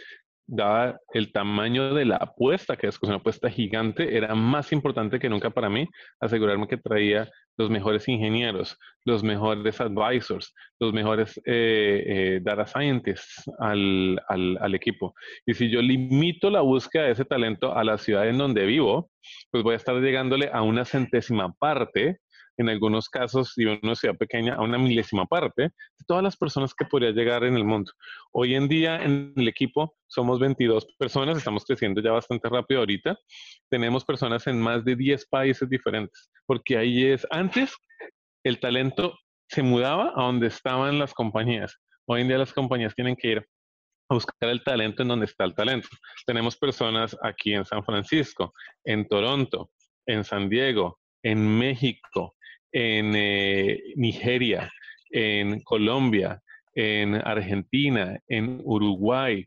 dada 0.46 1.00
el 1.12 1.32
tamaño 1.32 1.94
de 1.94 2.04
la 2.04 2.16
apuesta, 2.16 2.76
que 2.76 2.86
es 2.86 2.98
una 3.02 3.16
apuesta 3.16 3.50
gigante, 3.50 4.16
era 4.16 4.34
más 4.34 4.72
importante 4.72 5.18
que 5.18 5.28
nunca 5.28 5.50
para 5.50 5.70
mí 5.70 5.88
asegurarme 6.20 6.68
que 6.68 6.76
traía 6.76 7.30
los 7.56 7.70
mejores 7.70 8.08
ingenieros, 8.08 8.76
los 9.04 9.22
mejores 9.22 9.80
advisors, 9.80 10.54
los 10.80 10.92
mejores 10.92 11.36
eh, 11.44 12.04
eh, 12.06 12.40
data 12.42 12.66
scientists 12.66 13.44
al, 13.58 14.20
al, 14.28 14.58
al, 14.60 14.74
equipo. 14.74 15.14
Y 15.46 15.54
si 15.54 15.70
yo 15.70 15.80
limito 15.80 16.50
la 16.50 16.60
búsqueda 16.60 17.04
de 17.04 17.12
ese 17.12 17.24
talento 17.24 17.76
a 17.76 17.84
la 17.84 17.96
ciudad 17.96 18.28
en 18.28 18.38
donde 18.38 18.66
vivo, 18.66 19.10
pues 19.50 19.62
voy 19.62 19.74
a 19.74 19.76
estar 19.76 19.94
llegándole 19.96 20.50
a 20.52 20.62
una 20.62 20.84
centésima 20.84 21.52
parte 21.52 22.18
en 22.56 22.68
algunos 22.68 23.08
casos, 23.08 23.52
si 23.54 23.64
una 23.64 23.94
ciudad 23.94 24.16
pequeña, 24.16 24.54
a 24.54 24.62
una 24.62 24.78
milésima 24.78 25.26
parte 25.26 25.62
de 25.62 26.04
todas 26.06 26.22
las 26.22 26.36
personas 26.36 26.74
que 26.74 26.84
podría 26.84 27.10
llegar 27.10 27.44
en 27.44 27.56
el 27.56 27.64
mundo. 27.64 27.92
Hoy 28.32 28.54
en 28.54 28.68
día 28.68 29.02
en 29.02 29.32
el 29.36 29.48
equipo 29.48 29.96
somos 30.06 30.38
22 30.38 30.86
personas, 30.98 31.38
estamos 31.38 31.64
creciendo 31.64 32.00
ya 32.00 32.12
bastante 32.12 32.48
rápido 32.48 32.80
ahorita. 32.80 33.18
Tenemos 33.68 34.04
personas 34.04 34.46
en 34.46 34.60
más 34.60 34.84
de 34.84 34.96
10 34.96 35.26
países 35.26 35.68
diferentes, 35.68 36.30
porque 36.46 36.76
ahí 36.78 37.06
es, 37.06 37.26
antes 37.30 37.74
el 38.44 38.60
talento 38.60 39.18
se 39.48 39.62
mudaba 39.62 40.12
a 40.16 40.22
donde 40.24 40.48
estaban 40.48 40.98
las 40.98 41.12
compañías. 41.12 41.76
Hoy 42.06 42.20
en 42.20 42.28
día 42.28 42.38
las 42.38 42.52
compañías 42.52 42.94
tienen 42.94 43.16
que 43.16 43.28
ir 43.28 43.48
a 44.08 44.14
buscar 44.14 44.50
el 44.50 44.62
talento 44.62 45.02
en 45.02 45.08
donde 45.08 45.26
está 45.26 45.44
el 45.44 45.54
talento. 45.54 45.88
Tenemos 46.26 46.56
personas 46.56 47.16
aquí 47.22 47.54
en 47.54 47.64
San 47.64 47.84
Francisco, 47.84 48.52
en 48.84 49.08
Toronto, 49.08 49.70
en 50.06 50.24
San 50.24 50.48
Diego, 50.48 50.98
en 51.22 51.58
México, 51.58 52.36
en 52.74 53.14
eh, 53.14 53.80
Nigeria, 53.94 54.70
en 55.10 55.60
Colombia, 55.62 56.42
en 56.74 57.14
Argentina, 57.14 58.18
en 58.26 58.60
Uruguay, 58.64 59.46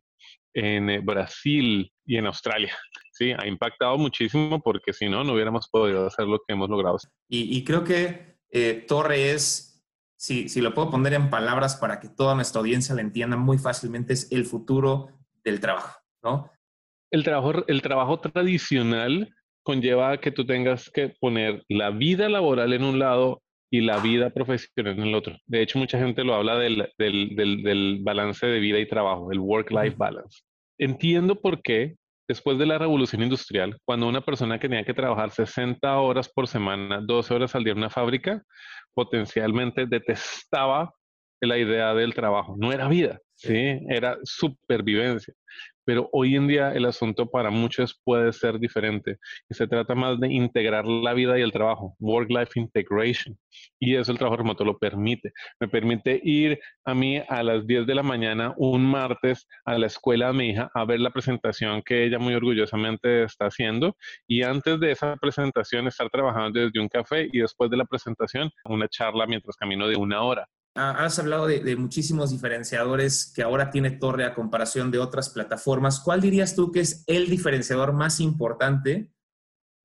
en 0.53 0.89
eh, 0.89 1.00
Brasil 1.00 1.91
y 2.05 2.17
en 2.17 2.25
Australia. 2.25 2.75
Sí, 3.17 3.31
ha 3.36 3.48
impactado 3.48 3.98
muchísimo 3.98 4.62
porque 4.62 4.93
si 4.93 5.10
no, 5.10 5.24
no 5.24 5.34
hubiéramos 5.34 5.67
podido 5.69 6.05
hacer 6.05 6.27
lo 6.27 6.38
que 6.38 6.53
hemos 6.53 6.69
logrado. 6.69 7.00
Y, 7.27 7.63
creo 7.63 7.84
que 7.84 8.38
eh, 8.51 8.86
Torre 8.88 9.31
es, 9.31 9.84
si, 10.15 10.48
si 10.50 10.62
lo 10.62 10.72
puedo 10.75 10.91
poner 10.91 11.15
en 11.15 11.31
palabras 11.31 11.77
para 11.77 12.00
que 12.00 12.10
toda 12.10 12.36
nuestra 12.36 12.60
audiencia 12.60 12.93
la 12.93 13.01
entienda 13.01 13.36
muy 13.36 13.57
fácilmente, 13.57 14.13
es 14.13 14.31
el 14.31 14.46
futuro 14.46 15.07
del 15.43 15.60
trabajo, 15.60 16.00
¿no? 16.22 16.51
El 17.10 17.24
trabajo, 17.24 17.65
el 17.67 17.81
trabajo 17.81 18.19
tradicional 18.19 19.34
conlleva 19.67 20.17
que 20.17 20.31
tú 20.31 20.45
tengas 20.45 20.89
que 20.89 21.09
poner 21.19 21.62
la 21.67 21.89
vida 21.89 22.29
laboral 22.29 22.71
en 22.71 22.86
un 22.86 23.00
lado 23.00 23.41
y 23.69 23.81
la 23.81 24.00
vida 24.00 24.29
profesional 24.29 24.93
en 24.93 25.07
el 25.07 25.13
otro. 25.13 25.36
De 25.45 25.62
hecho, 25.62 25.77
mucha 25.77 26.00
gente 26.00 26.24
lo 26.24 26.36
habla 26.36 26.57
del, 26.57 26.89
del, 26.97 27.36
del, 27.36 28.00
balance 28.01 28.47
de 28.47 28.62
vida 28.62 28.79
y 28.79 28.88
trabajo, 28.88 29.29
el 29.29 29.39
work-life 29.39 29.97
balance. 29.97 30.39
Entiendo 30.79 31.41
por 31.41 31.62
qué, 31.62 31.95
después 32.29 32.57
de 32.57 32.65
la 32.65 32.77
revolución 32.77 33.21
industrial, 33.24 33.77
cuando 33.83 34.07
una 34.07 34.21
persona 34.21 34.57
que 34.57 34.69
tenía 34.69 34.86
que 34.86 34.93
trabajar 34.93 35.31
60 35.31 36.00
horas 36.00 36.29
por 36.29 36.47
semana, 36.47 37.01
12 37.01 37.33
horas 37.33 37.53
al 37.53 37.65
día 37.65 37.74
en 37.74 37.79
una 37.79 37.89
fábrica, 37.89 38.41
potencialmente 38.93 39.86
detestaba 39.86 40.93
la 41.41 41.57
idea 41.57 41.93
del 41.93 42.13
trabajo. 42.13 42.55
No 42.57 42.71
era 42.71 42.88
vida, 42.88 43.19
¿sí? 43.36 43.81
Era 43.89 44.17
supervivencia. 44.24 45.33
Pero 45.88 46.10
hoy 46.12 46.36
en 46.36 46.48
día 46.50 46.74
el 46.74 46.84
asunto 46.84 47.29
para 47.29 47.50
muchos 47.50 47.98
puede 48.03 48.34
ser 48.34 48.60
diferente 48.60 49.20
y 49.50 49.56
se 49.56 49.67
trata 49.67 49.96
más 49.96 50.20
de 50.20 50.27
integrar 50.27 50.86
la 50.86 51.13
vida 51.13 51.39
y 51.39 51.41
el 51.41 51.53
trabajo, 51.53 51.96
work-life 52.00 52.60
integration. 52.60 53.38
Y 53.79 53.96
eso 53.96 54.12
el 54.12 54.17
trabajo 54.17 54.36
remoto 54.36 54.65
lo 54.65 54.77
permite. 54.77 55.32
Me 55.62 55.70
permite 55.70 56.20
ir 56.22 56.60
a 56.84 56.94
mí 56.94 57.22
a 57.29 57.41
las 57.41 57.65
10 57.65 57.88
de 57.88 57.96
la 57.96 58.03
mañana 58.03 58.53
un 58.58 58.84
martes 58.86 59.48
a 59.63 59.77
la 59.77 59.88
escuela 59.88 60.27
de 60.27 60.34
mi 60.34 60.50
hija 60.50 60.70
a 60.74 60.84
ver 60.84 61.00
la 61.00 61.12
presentación 61.12 61.82
que 61.82 62.03
ella 62.03 62.20
muy 62.20 62.34
orgullosamente 62.34 63.24
está 63.24 63.46
haciendo 63.46 63.96
y 64.27 64.44
antes 64.44 64.82
de 64.82 64.91
esa 64.91 65.15
presentación 65.15 65.88
estar 65.88 66.10
trabajando 66.10 66.60
desde 66.60 66.82
un 66.82 66.89
café 66.89 67.29
y 67.32 67.39
después 67.39 67.70
de 67.72 67.77
la 67.77 67.86
presentación 67.86 68.51
una 68.65 68.89
charla 68.89 69.25
mientras 69.25 69.56
camino 69.56 69.88
de 69.88 69.96
una 69.96 70.22
hora. 70.22 70.50
Has 70.77 71.17
hablado 71.17 71.48
de, 71.48 71.75
muchísimos 71.75 72.29
diferenciadores 72.29 73.34
que 73.36 73.41
ahora 73.41 73.72
tiene 73.72 73.89
Torre 73.89 74.25
a 74.25 74.36
comparación 74.36 74.91
de 74.91 75.00
otras 75.00 75.29
plataformas. 75.29 76.00
¿Cuál 76.00 76.22
dirías 76.22 76.55
tú 76.55 76.72
que 76.72 76.81
es 76.81 77.03
el 77.07 77.29
diferenciador 77.29 77.93
más 77.93 78.19
importante 78.19 79.12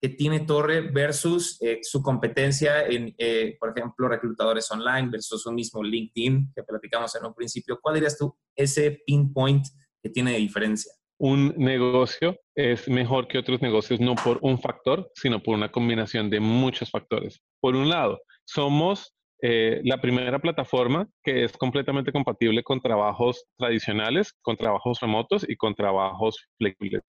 que 0.02 0.10
tiene 0.10 0.40
Torre 0.40 0.82
versus 0.82 1.56
eh, 1.62 1.78
su 1.82 2.02
competencia 2.02 2.86
en, 2.86 3.14
eh, 3.16 3.56
por 3.58 3.70
ejemplo, 3.70 4.06
reclutadores 4.06 4.70
online 4.70 5.08
versus 5.08 5.46
un 5.46 5.54
mismo 5.54 5.82
LinkedIn 5.82 6.52
que 6.54 6.62
platicamos 6.62 7.14
en 7.16 7.24
un 7.24 7.32
principio? 7.32 7.78
¿Cuál 7.80 7.94
dirías 7.94 8.18
tú 8.18 8.36
ese 8.54 9.02
pinpoint 9.06 9.64
que 10.02 10.10
tiene 10.10 10.32
de 10.32 10.38
diferencia? 10.38 10.92
Un 11.18 11.54
negocio 11.56 12.38
es 12.54 12.86
mejor 12.88 13.28
que 13.28 13.38
otros 13.38 13.62
negocios 13.62 13.98
no 13.98 14.14
por 14.14 14.40
un 14.42 14.60
factor, 14.60 15.10
sino 15.14 15.42
por 15.42 15.54
una 15.54 15.72
combinación 15.72 16.28
de 16.28 16.40
muchos 16.40 16.90
factores. 16.90 17.40
Por 17.60 17.76
un 17.76 17.88
lado, 17.88 18.20
somos 18.44 19.14
eh, 19.42 19.80
la 19.84 20.00
primera 20.00 20.38
plataforma 20.38 21.08
que 21.22 21.44
es 21.44 21.56
completamente 21.56 22.12
compatible 22.12 22.62
con 22.62 22.80
trabajos 22.80 23.44
tradicionales, 23.58 24.34
con 24.40 24.56
trabajos 24.56 25.00
remotos 25.00 25.44
y 25.48 25.56
con 25.56 25.74
trabajos 25.74 26.48
flexibles. 26.58 27.02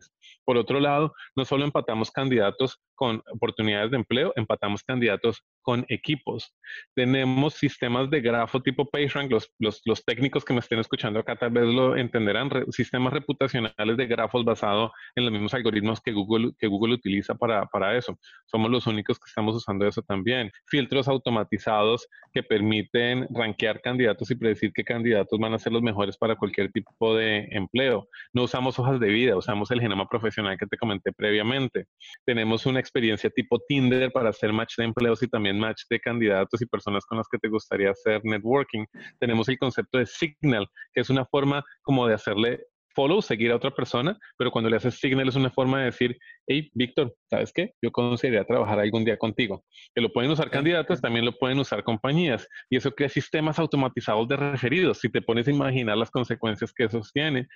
Por 0.45 0.57
otro 0.57 0.79
lado, 0.79 1.13
no 1.35 1.45
solo 1.45 1.65
empatamos 1.65 2.11
candidatos 2.11 2.79
con 2.95 3.21
oportunidades 3.31 3.91
de 3.91 3.97
empleo, 3.97 4.33
empatamos 4.35 4.83
candidatos 4.83 5.43
con 5.61 5.85
equipos. 5.89 6.55
Tenemos 6.95 7.55
sistemas 7.55 8.09
de 8.09 8.21
grafo 8.21 8.61
tipo 8.61 8.85
PageRank, 8.89 9.31
los, 9.31 9.51
los, 9.59 10.05
técnicos 10.05 10.45
que 10.45 10.53
me 10.53 10.59
estén 10.59 10.79
escuchando 10.79 11.19
acá 11.19 11.35
tal 11.35 11.51
vez 11.51 11.65
lo 11.65 11.95
entenderán, 11.95 12.49
sistemas 12.71 13.13
reputacionales 13.13 13.97
de 13.97 14.05
grafos 14.05 14.43
basados 14.45 14.91
en 15.15 15.25
los 15.25 15.31
mismos 15.31 15.53
algoritmos 15.53 16.01
que 16.01 16.11
Google, 16.11 16.51
que 16.59 16.67
Google 16.67 16.93
utiliza 16.93 17.35
para, 17.35 17.65
para 17.67 17.97
eso. 17.97 18.17
Somos 18.45 18.69
los 18.69 18.87
únicos 18.87 19.17
que 19.17 19.27
estamos 19.27 19.55
usando 19.55 19.87
eso 19.87 20.01
también. 20.01 20.51
Filtros 20.67 21.07
automatizados 21.07 22.07
que 22.31 22.43
permiten 22.43 23.27
rankear 23.31 23.81
candidatos 23.81 24.29
y 24.31 24.35
predecir 24.35 24.71
qué 24.73 24.83
candidatos 24.83 25.39
van 25.39 25.53
a 25.53 25.59
ser 25.59 25.71
los 25.71 25.81
mejores 25.81 26.17
para 26.17 26.35
cualquier 26.35 26.71
tipo 26.71 27.15
de 27.15 27.47
empleo. 27.51 28.07
No 28.33 28.43
usamos 28.43 28.77
hojas 28.79 28.99
de 28.99 29.07
vida, 29.07 29.37
usamos 29.37 29.71
el 29.71 29.81
genoma 29.81 30.07
profesional 30.13 30.57
que 30.57 30.67
te 30.67 30.77
comenté 30.77 31.11
previamente. 31.11 31.85
Tenemos 32.23 32.67
una 32.67 32.79
experiencia 32.79 33.31
tipo 33.31 33.59
Tinder 33.67 34.11
para 34.11 34.29
hacer 34.29 34.53
match 34.53 34.75
de 34.77 34.85
empleos 34.85 35.23
y 35.23 35.27
también 35.27 35.59
match 35.59 35.81
de 35.89 35.99
candidatos 35.99 36.61
y 36.61 36.67
personas 36.67 37.03
con 37.05 37.17
las 37.17 37.27
que 37.27 37.39
te 37.39 37.49
gustaría 37.49 37.89
hacer 37.89 38.21
networking. 38.23 38.85
Tenemos 39.19 39.49
el 39.49 39.57
concepto 39.57 39.97
de 39.97 40.05
signal, 40.05 40.67
que 40.93 41.01
es 41.01 41.09
una 41.09 41.25
forma 41.25 41.63
como 41.81 42.07
de 42.07 42.13
hacerle 42.13 42.59
follow, 42.95 43.21
seguir 43.21 43.51
a 43.51 43.55
otra 43.55 43.71
persona, 43.71 44.17
pero 44.37 44.51
cuando 44.51 44.69
le 44.69 44.77
haces 44.77 44.99
signal 44.99 45.27
es 45.27 45.35
una 45.35 45.49
forma 45.49 45.79
de 45.79 45.85
decir, 45.85 46.17
hey, 46.47 46.69
Víctor, 46.73 47.15
¿sabes 47.29 47.51
qué? 47.51 47.73
Yo 47.81 47.91
consideraría 47.91 48.45
trabajar 48.45 48.79
algún 48.79 49.03
día 49.03 49.17
contigo. 49.17 49.65
Que 49.95 50.01
lo 50.01 50.13
pueden 50.13 50.31
usar 50.31 50.49
candidatos, 50.49 51.01
también 51.01 51.25
lo 51.25 51.37
pueden 51.37 51.59
usar 51.59 51.83
compañías. 51.83 52.47
Y 52.69 52.77
eso 52.77 52.91
crea 52.91 53.09
sistemas 53.09 53.59
automatizados 53.59 54.27
de 54.27 54.37
referidos, 54.37 54.99
si 54.99 55.09
te 55.09 55.21
pones 55.21 55.47
a 55.47 55.51
imaginar 55.51 55.97
las 55.97 56.11
consecuencias 56.11 56.71
que 56.71 56.85
eso 56.85 57.01
tiene. 57.13 57.47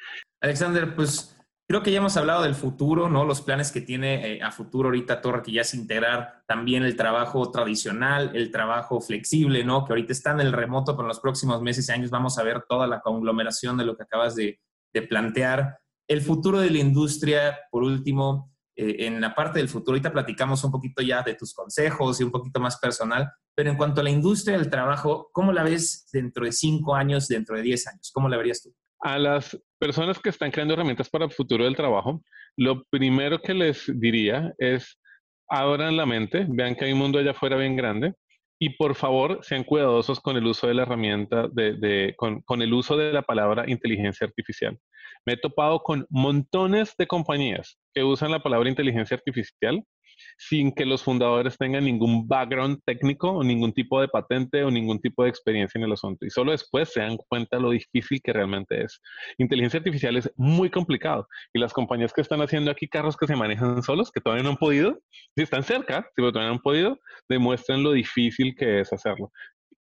Alexander, 0.42 0.96
pues 0.96 1.38
Creo 1.70 1.84
que 1.84 1.92
ya 1.92 1.98
hemos 1.98 2.16
hablado 2.16 2.44
del 2.44 2.56
futuro, 2.56 3.10
¿no? 3.10 3.26
Los 3.26 3.42
planes 3.42 3.74
que 3.74 3.82
tiene 3.82 4.36
eh, 4.36 4.42
a 4.42 4.52
futuro 4.52 4.88
ahorita 4.88 5.20
Torre, 5.20 5.42
que 5.42 5.52
ya 5.52 5.62
es 5.62 5.74
integrar 5.74 6.42
también 6.48 6.84
el 6.84 6.96
trabajo 6.96 7.52
tradicional, 7.52 8.32
el 8.36 8.52
trabajo 8.52 9.02
flexible, 9.02 9.66
¿no? 9.66 9.84
Que 9.84 9.92
ahorita 9.92 10.14
está 10.14 10.32
en 10.32 10.40
el 10.40 10.54
remoto, 10.54 10.94
pero 10.94 11.04
en 11.04 11.10
los 11.10 11.20
próximos 11.20 11.62
meses 11.62 11.90
y 11.90 11.92
años 11.92 12.10
vamos 12.10 12.38
a 12.38 12.44
ver 12.44 12.64
toda 12.70 12.88
la 12.88 13.02
conglomeración 13.02 13.76
de 13.76 13.84
lo 13.84 13.98
que 13.98 14.04
acabas 14.04 14.36
de, 14.36 14.60
plantear. 15.10 15.78
El 16.08 16.22
futuro 16.22 16.60
de 16.60 16.72
la 16.72 16.80
industria, 16.80 17.56
por 17.70 17.84
último, 17.84 18.52
eh, 18.76 19.06
en 19.06 19.22
la 19.22 19.36
parte 19.36 19.60
del 19.60 19.70
futuro, 19.70 19.92
ahorita 19.92 20.12
platicamos 20.12 20.64
un 20.64 20.72
poquito 20.72 21.04
ya 21.04 21.22
de 21.22 21.36
tus 21.36 21.54
consejos 21.54 22.20
y 22.20 22.24
un 22.24 22.32
poquito 22.32 22.60
más 22.60 22.78
personal, 22.78 23.32
pero 23.54 23.70
en 23.70 23.78
cuanto 23.78 24.02
a 24.02 24.04
la 24.04 24.10
industria 24.10 24.58
del 24.58 24.72
trabajo, 24.72 25.30
¿cómo 25.32 25.52
la 25.52 25.62
ves 25.62 26.10
dentro 26.12 26.46
de 26.46 26.52
cinco 26.52 26.96
años, 26.96 27.28
dentro 27.28 27.58
de 27.58 27.62
diez 27.62 27.86
años? 27.86 28.10
¿Cómo 28.12 28.28
la 28.28 28.38
verías 28.38 28.64
tú? 28.64 28.74
A 29.00 29.20
las 29.20 29.58
personas 29.80 30.20
que 30.20 30.30
están 30.30 30.52
creando 30.52 30.74
herramientas 30.74 31.10
para 31.10 31.26
el 31.26 31.32
futuro 31.32 31.64
del 31.64 31.76
trabajo, 31.76 32.22
lo 32.58 32.84
primero 32.90 33.40
que 33.40 33.54
les 33.54 33.92
diría 34.00 34.54
es 34.58 35.00
abran 35.50 35.96
la 35.96 36.06
mente, 36.06 36.46
vean 36.50 36.76
que 36.76 36.86
hay 36.86 36.94
un 36.94 37.00
mundo 37.00 37.20
allá 37.20 37.32
afuera 37.32 37.58
bien 37.58 37.76
grande 37.76 38.14
y 38.60 38.72
por 38.72 38.96
favor 38.96 39.40
sean 39.44 39.64
cuidadosos 39.64 40.20
con 40.20 40.36
el 40.36 40.46
uso 40.46 40.68
de 40.68 40.74
la 40.74 40.82
herramienta, 40.82 41.48
de, 41.52 42.14
con, 42.18 42.42
con 42.42 42.62
el 42.62 42.74
uso 42.74 42.98
de 42.98 43.14
la 43.14 43.22
palabra 43.22 43.66
inteligencia 43.70 44.26
artificial. 44.26 44.78
Me 45.26 45.34
he 45.34 45.38
topado 45.38 45.80
con 45.84 46.06
montones 46.10 46.96
de 46.98 47.08
compañías 47.08 47.78
que 47.94 48.04
usan 48.04 48.32
la 48.32 48.42
palabra 48.42 48.70
inteligencia 48.70 49.16
artificial 49.16 49.84
sin 50.38 50.72
que 50.72 50.86
los 50.86 51.04
fundadores 51.04 51.58
tengan 51.58 51.86
ningún 51.86 52.28
background 52.28 52.80
técnico 52.86 53.32
o 53.32 53.44
ningún 53.44 53.74
tipo 53.74 54.00
de 54.00 54.08
patente 54.08 54.64
o 54.64 54.72
ningún 54.72 55.00
tipo 55.00 55.24
de 55.24 55.30
experiencia 55.30 55.80
en 55.80 55.86
el 55.86 55.94
asunto. 55.94 56.26
Y 56.26 56.30
solo 56.30 56.52
después 56.52 56.90
se 56.94 57.02
dan 57.02 57.18
cuenta 57.18 57.58
lo 57.58 57.72
difícil 57.72 58.22
que 58.24 58.34
realmente 58.34 58.84
es. 58.84 59.02
Inteligencia 59.38 59.80
artificial 59.80 60.16
es 60.18 60.32
muy 60.36 60.70
complicado 60.70 61.28
y 61.54 61.60
las 61.60 61.74
compañías 61.74 62.14
que 62.14 62.22
están 62.22 62.42
haciendo 62.42 62.72
aquí 62.72 62.88
carros 62.88 63.18
que 63.18 63.28
se 63.28 63.36
manejan 63.36 63.82
solos, 63.84 64.12
que 64.12 64.22
todavía 64.22 64.44
no 64.44 64.52
han 64.52 64.58
podido, 64.58 65.00
si 65.36 65.44
están 65.44 65.64
cerca, 65.64 66.08
si 66.16 66.22
todavía 66.22 66.50
no 66.50 66.56
han 66.56 66.62
podido, 66.62 67.00
demuestran 67.28 67.84
lo 67.84 67.92
difícil 67.92 68.56
que 68.56 68.82
es 68.82 68.94
hacerlo. 68.94 69.32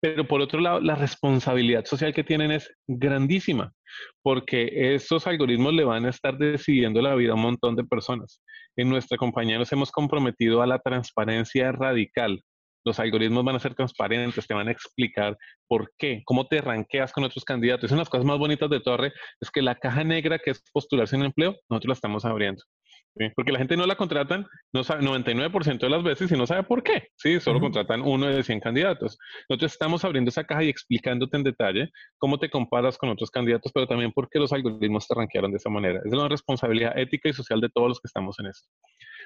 Pero 0.03 0.27
por 0.27 0.41
otro 0.41 0.59
lado, 0.59 0.81
la 0.81 0.97
responsabilidad 0.97 1.85
social 1.85 2.13
que 2.13 2.25
tienen 2.25 2.51
es 2.51 2.69
grandísima, 2.89 3.73
porque 4.21 4.95
estos 4.97 5.29
algoritmos 5.29 5.75
le 5.75 5.85
van 5.85 6.07
a 6.07 6.11
estar 6.11 6.37
decidiendo 6.37 7.01
la 7.01 7.15
vida 7.15 7.31
a 7.31 7.35
un 7.37 7.43
montón 7.43 7.77
de 7.77 7.85
personas. 7.85 8.43
En 8.77 8.89
nuestra 8.89 9.17
compañía 9.17 9.59
nos 9.59 9.71
hemos 9.71 9.93
comprometido 9.93 10.61
a 10.61 10.67
la 10.67 10.81
transparencia 10.81 11.71
radical. 11.71 12.43
Los 12.85 12.99
algoritmos 12.99 13.45
van 13.45 13.55
a 13.55 13.61
ser 13.61 13.77
transparentes, 13.77 14.45
te 14.45 14.55
van 14.55 14.67
a 14.67 14.73
explicar 14.73 15.39
por 15.69 15.93
qué, 15.97 16.23
cómo 16.25 16.49
te 16.49 16.61
ranqueas 16.61 17.13
con 17.13 17.23
otros 17.23 17.45
candidatos. 17.45 17.93
Una 17.93 17.99
de 17.99 18.01
las 18.01 18.11
cosas 18.11 18.27
más 18.27 18.39
bonitas 18.39 18.69
de 18.71 18.81
Torre 18.81 19.13
es 19.41 19.53
que 19.53 19.63
la 19.63 19.77
caja 19.77 20.03
negra 20.03 20.41
que 20.41 20.51
es 20.51 20.65
postularse 20.73 21.15
en 21.15 21.23
empleo, 21.23 21.55
nosotros 21.71 21.89
la 21.91 21.95
estamos 21.95 22.25
abriendo. 22.25 22.65
Porque 23.35 23.53
la 23.53 23.59
gente 23.59 23.77
no 23.77 23.87
la 23.87 23.97
contratan 23.97 24.47
no 24.73 24.85
sabe, 24.85 25.03
99% 25.03 25.79
de 25.79 25.89
las 25.89 26.03
veces 26.03 26.33
y 26.33 26.37
no 26.37 26.47
sabe 26.47 26.63
por 26.63 26.83
qué. 26.83 27.09
¿sí? 27.17 27.41
Solo 27.41 27.61
contratan 27.61 28.01
uno 28.01 28.27
de 28.27 28.43
100 28.43 28.61
candidatos. 28.61 29.19
Nosotros 29.49 29.73
estamos 29.73 30.05
abriendo 30.05 30.31
esa 30.31 30.45
caja 30.45 30.65
y 30.65 30.69
explicándote 30.69 31.37
en 31.37 31.43
detalle 31.43 31.91
cómo 32.19 32.39
te 32.39 32.49
comparas 32.49 32.97
con 32.97 33.11
otros 33.11 33.31
candidatos, 33.31 33.71
pero 33.73 33.87
también 33.87 34.13
por 34.13 34.29
qué 34.31 34.39
los 34.39 34.53
algoritmos 34.53 35.07
te 35.07 35.15
ranquearon 35.15 35.51
de 35.51 35.59
esa 35.59 35.69
manera. 35.69 36.01
Es 36.05 36.13
una 36.13 36.29
responsabilidad 36.29 36.99
ética 36.99 37.29
y 37.29 37.33
social 37.33 37.61
de 37.61 37.69
todos 37.69 37.89
los 37.89 38.01
que 38.01 38.07
estamos 38.07 38.39
en 38.39 38.47
esto. 38.47 38.69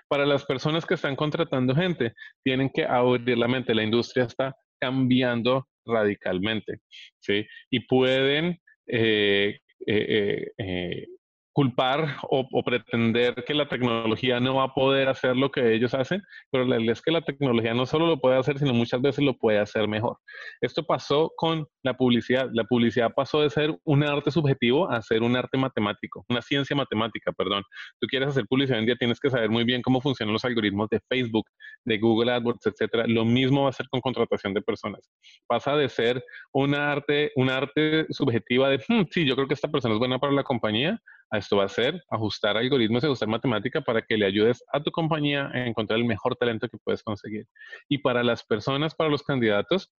Para 0.09 0.27
las 0.27 0.45
personas 0.45 0.85
que 0.85 0.95
están 0.95 1.17
contratando 1.17 1.75
gente, 1.75 2.13
tienen 2.43 2.71
que 2.71 2.85
abrir 2.85 3.39
la 3.39 3.49
mente. 3.49 3.75
La 3.75 3.85
industria 3.85 4.25
está 4.25 4.57
cambiando 4.81 5.69
radicalmente. 5.85 6.81
¿sí? 7.21 7.47
Y 7.71 7.81
pueden... 7.87 8.61
Eh, 8.89 9.59
eh, 9.87 10.53
eh, 10.59 11.07
culpar 11.57 12.19
o, 12.29 12.63
pretender 12.63 13.43
que 13.47 13.55
la 13.55 13.67
tecnología 13.67 14.39
no 14.41 14.57
va 14.57 14.65
a 14.65 14.75
poder 14.75 15.09
hacer 15.09 15.35
lo 15.39 15.51
que 15.51 15.73
ellos 15.73 15.95
hacen, 15.95 16.23
pero 16.51 16.65
la 16.65 16.73
realidad 16.73 16.93
es 16.93 17.01
que 17.01 17.11
la 17.11 17.23
tecnología 17.23 17.73
no 17.73 17.87
solo 17.87 18.07
lo 18.07 18.21
puede 18.21 18.37
hacer, 18.37 18.59
sino 18.59 18.75
muchas 18.75 19.01
veces 19.01 19.25
lo 19.25 19.39
puede 19.39 19.59
hacer 19.59 19.89
mejor. 19.89 20.19
Esto 20.61 20.85
pasó 20.85 21.33
con 21.35 21.67
la 21.83 21.95
publicidad. 21.95 22.51
La 22.53 22.65
publicidad 22.65 23.11
pasó 23.17 23.41
de 23.41 23.49
ser 23.49 23.75
un 23.85 24.05
arte 24.05 24.31
subjetivo 24.31 24.91
a 24.91 25.01
ser 25.01 25.23
un 25.23 25.35
arte 25.35 25.57
matemático, 25.57 26.27
una 26.29 26.43
ciencia 26.43 26.77
matemática, 26.77 27.33
perdón. 27.33 27.63
Tú 28.01 28.07
quieres 28.07 28.29
hacer 28.29 28.45
publicidad 28.47 28.79
en 28.79 28.85
día, 28.85 28.97
tienes 28.97 29.19
que 29.19 29.31
saber 29.31 29.49
muy 29.49 29.65
bien 29.65 29.81
cómo 29.81 30.03
funcionan 30.03 30.35
los 30.35 30.45
algoritmos 30.45 30.91
de 30.91 31.01
Facebook, 31.09 31.47
de 31.87 31.97
Google 31.97 32.33
AdWords, 32.33 32.67
etcétera. 32.67 33.07
Lo 33.07 33.25
mismo 33.25 33.63
va 33.63 33.71
a 33.71 33.73
ser 33.73 33.89
con 33.89 34.03
contratación 34.03 34.53
de 34.53 34.61
personas. 34.61 35.11
Pasa 35.47 35.75
de 35.75 35.89
ser 35.89 36.23
un 36.53 36.75
arte, 36.75 37.33
un 37.35 37.49
arte 37.49 38.05
subjetiva 38.11 38.69
de, 38.69 38.77
hmm, 38.87 39.05
sí, 39.11 39.25
yo 39.25 39.35
creo 39.37 39.49
que 39.49 39.55
esta 39.55 39.69
persona 39.69 39.95
es 39.95 39.99
buena 39.99 40.19
para 40.19 40.35
la 40.35 40.43
compañía, 40.43 41.01
Esto 41.33 41.57
va 41.57 41.65
a 41.65 41.69
ser 41.69 42.03
ajustar 42.11 42.57
algoritmos 42.57 43.03
y 43.03 43.07
ajustar 43.07 43.29
matemática 43.29 43.81
para 43.81 44.03
que 44.03 44.17
le 44.17 44.27
ayudes 44.27 44.63
a 44.73 44.83
tu 44.83 44.91
compañía 44.91 45.51
a 45.53 45.67
encontrar 45.67 45.99
el 45.99 46.05
mejor 46.05 46.37
talento 46.37 46.69
que 46.69 46.79
puedes 46.79 47.03
conseguir. 47.03 47.47
Y 47.89 47.99
para 47.99 48.23
las 48.23 48.45
personas, 48.45 48.95
para 48.95 49.11
los 49.11 49.23
candidatos, 49.23 49.93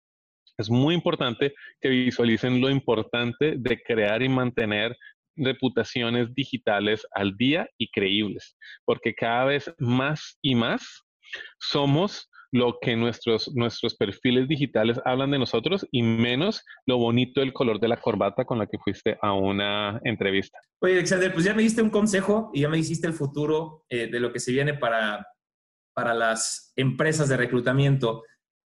es 0.59 0.71
muy 0.71 0.95
importante 0.95 1.55
que 1.81 1.89
visualicen 1.89 2.61
lo 2.61 2.71
importante 2.71 3.55
de 3.59 3.83
crear 3.83 4.23
y 4.23 4.29
mantener 4.29 4.97
reputaciones 5.37 6.35
digitales 6.35 7.07
al 7.13 7.37
día 7.37 7.69
y 7.77 7.91
creíbles, 7.91 8.57
porque 8.85 9.15
cada 9.15 9.45
vez 9.45 9.73
más 9.79 10.39
y 10.41 10.55
más 10.55 11.05
somos 11.59 12.31
lo 12.53 12.79
que 12.81 12.97
nuestros, 12.97 13.53
nuestros 13.55 13.95
perfiles 13.95 14.49
digitales 14.49 15.01
hablan 15.05 15.31
de 15.31 15.39
nosotros 15.39 15.87
y 15.91 16.03
menos 16.03 16.65
lo 16.87 16.99
bonito 16.99 17.41
del 17.41 17.53
color 17.53 17.81
de 17.81 17.89
la 17.89 18.01
corbata 18.01 18.45
con 18.45 18.59
la 18.59 18.67
que 18.67 18.79
fuiste 18.79 19.19
a 19.23 19.33
una 19.33 20.01
entrevista. 20.05 20.59
Oye, 20.81 20.95
Alexander, 20.95 21.33
pues 21.33 21.45
ya 21.45 21.55
me 21.55 21.63
diste 21.63 21.83
un 21.83 21.91
consejo 21.91 22.51
y 22.55 22.63
ya 22.63 22.69
me 22.69 22.79
hiciste 22.79 23.07
el 23.07 23.13
futuro 23.13 23.85
eh, 23.89 24.09
de 24.09 24.21
lo 24.21 24.33
que 24.33 24.41
se 24.41 24.53
viene 24.53 24.75
para, 24.75 25.27
para 25.95 26.15
las 26.15 26.73
empresas 26.77 27.29
de 27.29 27.37
reclutamiento. 27.37 28.23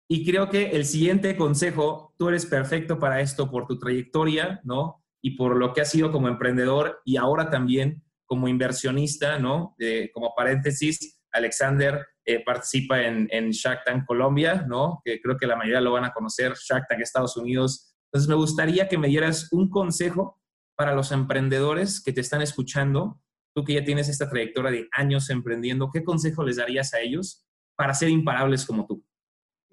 Y 0.09 0.25
creo 0.25 0.49
que 0.49 0.71
el 0.71 0.85
siguiente 0.85 1.37
consejo, 1.37 2.15
tú 2.19 2.29
eres 2.29 2.47
perfecto 2.47 2.99
para 2.99 3.21
esto 3.21 3.51
por 3.51 3.67
tu 3.67 3.79
trayectoria, 3.79 4.61
¿no? 4.65 5.05
Y 5.23 5.37
por 5.37 5.57
lo 5.57 5.73
que 5.73 5.83
has 5.83 5.91
sido 5.91 6.11
como 6.11 6.29
emprendedor 6.29 7.01
y 7.05 7.17
ahora 7.17 7.51
también 7.51 8.03
como 8.27 8.47
inversionista, 8.47 9.41
¿no? 9.41 9.75
como 10.15 10.33
paréntesis, 10.37 11.21
Alexander 11.33 12.07
eh, 12.25 12.43
participa 12.45 13.03
en, 13.03 13.29
en, 13.31 13.51
Tank 13.85 14.05
Colombia, 14.07 14.65
¿no? 14.69 15.01
Creo 15.05 15.37
que 15.37 15.47
la 15.47 15.57
mayoría 15.57 15.81
lo 15.81 15.93
van 15.93 16.05
a 16.05 16.13
conocer, 16.13 16.55
Shark 16.55 16.87
Tank 16.89 17.01
Estados 17.01 17.37
Unidos. 17.37 17.95
Entonces, 18.07 18.29
me 18.29 18.35
gustaría 18.35 18.89
que 18.89 18.99
me 18.99 19.09
dieras 19.09 19.49
un 19.53 19.71
consejo 19.71 20.41
para 20.77 20.95
los 20.95 21.13
emprendedores 21.13 22.03
que 22.03 22.13
te 22.13 22.21
están 22.21 22.43
escuchando, 22.43 23.21
tú 23.55 23.65
que 23.65 23.75
ya 23.75 23.85
tienes 23.85 24.09
esta 24.09 24.29
trayectoria 24.29 24.71
de 24.71 24.89
años 24.93 25.31
emprendiendo, 25.31 25.91
¿qué 25.93 26.03
consejo 26.05 26.43
les 26.43 26.57
darías 26.57 26.95
a 26.95 27.01
ellos 27.01 27.45
para 27.77 27.95
ser 27.95 28.09
imparables 28.09 28.65
como 28.65 28.87
tú? 28.87 29.05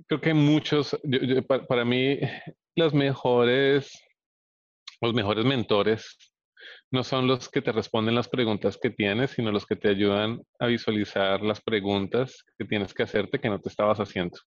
Creo 0.08 0.22
que 0.22 0.34
muchos, 0.34 0.98
para, 1.68 1.86
mí, 1.86 2.20
los 2.76 2.94
mejores, 2.94 3.92
los 5.02 5.14
mejores 5.14 5.46
mentores 5.46 6.18
no 6.92 7.04
son 7.04 7.28
los 7.28 7.50
que 7.50 7.62
te 7.62 7.72
responden 7.72 8.16
las 8.16 8.30
preguntas 8.30 8.78
que 8.82 8.90
tienes, 8.90 9.32
sino 9.32 9.52
los 9.52 9.66
que 9.66 9.76
te 9.76 9.90
ayudan 9.90 10.42
a 10.60 10.68
visualizar 10.68 11.42
las 11.42 11.62
preguntas 11.62 12.44
que 12.58 12.66
tienes 12.66 12.94
que 12.94 13.04
hacerte 13.04 13.40
que 13.40 13.50
no 13.50 13.60
te 13.60 13.70
estabas 13.70 14.00
haciendo. 14.00 14.38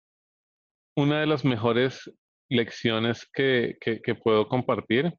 Una 0.96 1.20
de 1.20 1.26
las 1.26 1.44
mejores 1.44 2.10
lecciones 2.48 3.28
que, 3.32 3.76
que, 3.80 4.14
puedo 4.14 4.48
compartir 4.48 5.14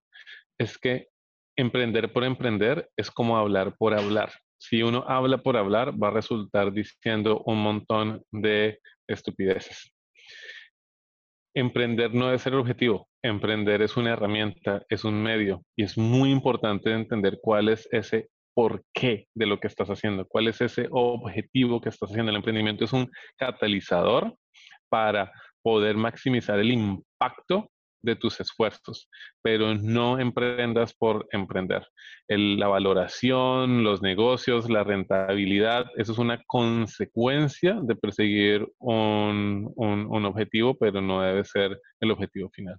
es 0.57 0.77
que 0.77 1.07
emprender 1.55 2.11
por 2.11 2.23
emprender 2.23 2.89
es 2.97 3.09
como 3.09 3.37
hablar 3.37 3.75
por 3.77 3.93
hablar. 3.93 4.31
Si 4.59 4.83
uno 4.83 5.03
habla 5.07 5.37
por 5.37 5.57
hablar, 5.57 5.93
va 6.01 6.09
a 6.09 6.11
resultar 6.11 6.71
diciendo 6.71 7.41
un 7.45 7.57
montón 7.63 8.23
de 8.31 8.79
estupideces. 9.07 9.93
Emprender 11.55 12.13
no 12.13 12.37
ser 12.37 12.53
el 12.53 12.59
objetivo, 12.59 13.09
emprender 13.23 13.81
es 13.81 13.97
una 13.97 14.11
herramienta, 14.11 14.83
es 14.89 15.03
un 15.03 15.21
medio 15.21 15.63
y 15.75 15.83
es 15.83 15.97
muy 15.97 16.31
importante 16.31 16.91
entender 16.91 17.39
cuál 17.41 17.69
es 17.69 17.87
ese 17.91 18.29
por 18.53 18.83
qué 18.93 19.27
de 19.33 19.45
lo 19.45 19.59
que 19.59 19.67
estás 19.67 19.89
haciendo, 19.89 20.25
cuál 20.27 20.47
es 20.47 20.59
ese 20.61 20.87
objetivo 20.91 21.79
que 21.79 21.89
estás 21.89 22.09
haciendo. 22.09 22.31
El 22.31 22.37
emprendimiento 22.37 22.85
es 22.85 22.93
un 22.93 23.09
catalizador 23.37 24.35
para 24.89 25.31
poder 25.61 25.95
maximizar 25.95 26.59
el 26.59 26.71
impacto 26.71 27.69
de 28.03 28.15
tus 28.15 28.39
esfuerzos, 28.39 29.09
pero 29.41 29.75
no 29.75 30.19
emprendas 30.19 30.93
por 30.93 31.27
emprender. 31.31 31.87
la 32.27 32.67
valoración, 32.67 33.83
los 33.83 34.01
negocios, 34.01 34.69
la 34.69 34.83
rentabilidad, 34.83 35.85
eso 35.97 36.13
es 36.13 36.17
una 36.17 36.41
consecuencia 36.47 37.77
de 37.81 37.95
perseguir 37.95 38.67
un, 38.79 39.73
objetivo, 40.25 40.77
pero 40.77 41.01
no 41.01 41.21
debe 41.21 41.43
ser 41.43 41.79
el 41.99 42.11
objetivo 42.11 42.49
final. 42.49 42.77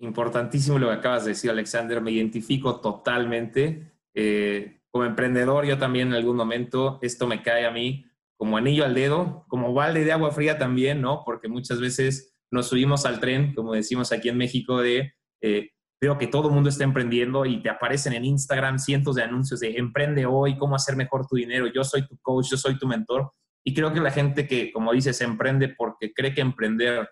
Importantísimo 0.00 0.78
lo 0.78 0.88
que 0.88 0.94
acabas 0.94 1.24
de 1.24 1.30
decir, 1.32 1.50
Alexander. 1.50 2.00
Me 2.00 2.10
identifico 2.10 2.80
totalmente. 2.80 3.92
Eh, 4.14 4.80
como 4.90 5.04
emprendedor, 5.04 5.66
yo 5.66 5.78
también 5.78 6.08
en 6.08 6.14
algún 6.14 6.36
momento, 6.36 6.98
esto 7.02 7.26
me 7.26 7.42
cae 7.42 7.66
a 7.66 7.70
mí 7.70 8.06
como 8.36 8.56
anillo 8.56 8.86
al 8.86 8.94
dedo, 8.94 9.44
como 9.48 9.74
balde 9.74 10.02
de 10.02 10.12
agua 10.12 10.32
fría 10.32 10.56
también, 10.56 11.02
¿no? 11.02 11.22
Porque 11.26 11.48
muchas 11.48 11.78
veces 11.78 12.34
nos 12.50 12.68
subimos 12.68 13.04
al 13.04 13.20
tren, 13.20 13.54
como 13.54 13.74
decimos 13.74 14.12
aquí 14.12 14.30
en 14.30 14.38
México, 14.38 14.80
de 14.80 15.12
eh, 15.42 15.70
veo 16.00 16.16
que 16.16 16.26
todo 16.26 16.48
el 16.48 16.54
mundo 16.54 16.70
está 16.70 16.84
emprendiendo 16.84 17.44
y 17.44 17.62
te 17.62 17.68
aparecen 17.68 18.14
en 18.14 18.24
Instagram 18.24 18.78
cientos 18.78 19.16
de 19.16 19.22
anuncios 19.22 19.60
de 19.60 19.76
emprende 19.76 20.24
hoy, 20.24 20.56
cómo 20.56 20.74
hacer 20.74 20.96
mejor 20.96 21.26
tu 21.26 21.36
dinero, 21.36 21.66
yo 21.66 21.84
soy 21.84 22.06
tu 22.08 22.16
coach, 22.22 22.46
yo 22.50 22.56
soy 22.56 22.78
tu 22.78 22.86
mentor. 22.86 23.30
Y 23.62 23.74
creo 23.74 23.92
que 23.92 24.00
la 24.00 24.10
gente 24.10 24.48
que, 24.48 24.72
como 24.72 24.94
dices, 24.94 25.20
emprende 25.20 25.68
porque 25.76 26.14
cree 26.14 26.32
que 26.32 26.40
emprender 26.40 27.06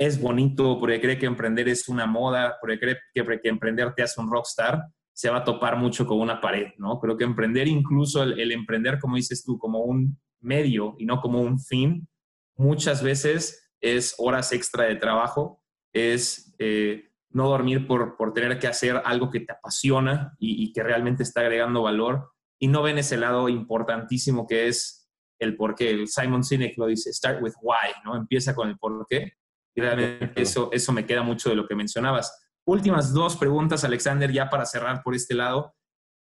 es 0.00 0.20
bonito, 0.20 0.80
porque 0.80 1.00
cree 1.00 1.18
que 1.18 1.26
emprender 1.26 1.68
es 1.68 1.86
una 1.88 2.06
moda, 2.06 2.56
porque 2.60 2.80
cree 2.80 2.98
que, 3.12 3.22
que 3.22 3.48
emprender 3.48 3.94
te 3.94 4.02
hace 4.02 4.20
un 4.20 4.30
rockstar, 4.30 4.82
se 5.12 5.28
va 5.28 5.38
a 5.38 5.44
topar 5.44 5.76
mucho 5.76 6.06
con 6.06 6.18
una 6.18 6.40
pared, 6.40 6.68
¿no? 6.78 6.98
Creo 6.98 7.18
que 7.18 7.24
emprender, 7.24 7.68
incluso 7.68 8.22
el 8.22 8.50
emprender, 8.50 8.98
como 8.98 9.16
dices 9.16 9.44
tú, 9.44 9.58
como 9.58 9.80
un 9.80 10.18
medio 10.40 10.94
y 10.98 11.04
no 11.04 11.20
como 11.20 11.42
un 11.42 11.60
fin, 11.60 12.08
muchas 12.56 13.02
veces 13.02 13.70
es 13.80 14.14
horas 14.16 14.52
extra 14.52 14.84
de 14.84 14.96
trabajo, 14.96 15.62
es 15.92 16.54
eh, 16.58 17.10
no 17.30 17.48
dormir 17.48 17.86
por, 17.86 18.16
por, 18.16 18.32
tener 18.32 18.58
que 18.58 18.68
hacer 18.68 19.02
algo 19.04 19.30
que 19.30 19.40
te 19.40 19.52
apasiona 19.52 20.34
y, 20.38 20.72
que 20.72 20.82
realmente 20.82 21.22
está 21.22 21.40
agregando 21.40 21.82
valor 21.82 22.30
y 22.58 22.68
no 22.68 22.82
ven 22.82 22.98
ese 22.98 23.16
lado 23.16 23.48
importantísimo 23.48 24.46
que 24.46 24.68
es 24.68 25.10
el 25.38 25.56
por 25.56 25.74
qué. 25.74 25.90
El 25.90 26.08
Simon 26.08 26.44
Sinek 26.44 26.76
lo 26.76 26.86
dice, 26.86 27.12
start 27.12 27.42
with 27.42 27.52
why, 27.62 27.92
¿no? 28.04 28.16
Empieza 28.16 28.54
con 28.54 28.68
el 28.68 28.78
por 28.78 29.06
qué. 29.08 29.34
Realmente 29.80 30.42
eso, 30.42 30.70
eso 30.72 30.92
me 30.92 31.06
queda 31.06 31.22
mucho 31.22 31.50
de 31.50 31.56
lo 31.56 31.66
que 31.66 31.74
mencionabas. 31.74 32.46
Últimas 32.66 33.12
dos 33.12 33.36
preguntas, 33.36 33.84
Alexander, 33.84 34.30
ya 34.30 34.48
para 34.48 34.66
cerrar 34.66 35.02
por 35.02 35.14
este 35.14 35.34
lado. 35.34 35.74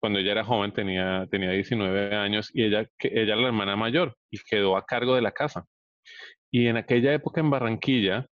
cuando 0.00 0.18
ella 0.18 0.32
era 0.32 0.44
joven 0.44 0.72
tenía, 0.72 1.26
tenía 1.30 1.50
19 1.50 2.16
años 2.16 2.50
y 2.54 2.64
ella, 2.64 2.88
ella 2.98 3.34
era 3.34 3.36
la 3.36 3.48
hermana 3.48 3.76
mayor 3.76 4.16
y 4.30 4.38
quedó 4.38 4.76
a 4.76 4.84
cargo 4.84 5.14
de 5.14 5.22
la 5.22 5.32
casa. 5.32 5.66
Y 6.50 6.66
en 6.66 6.76
aquella 6.76 7.12
época 7.12 7.40
en 7.40 7.50
Barranquilla 7.50 8.26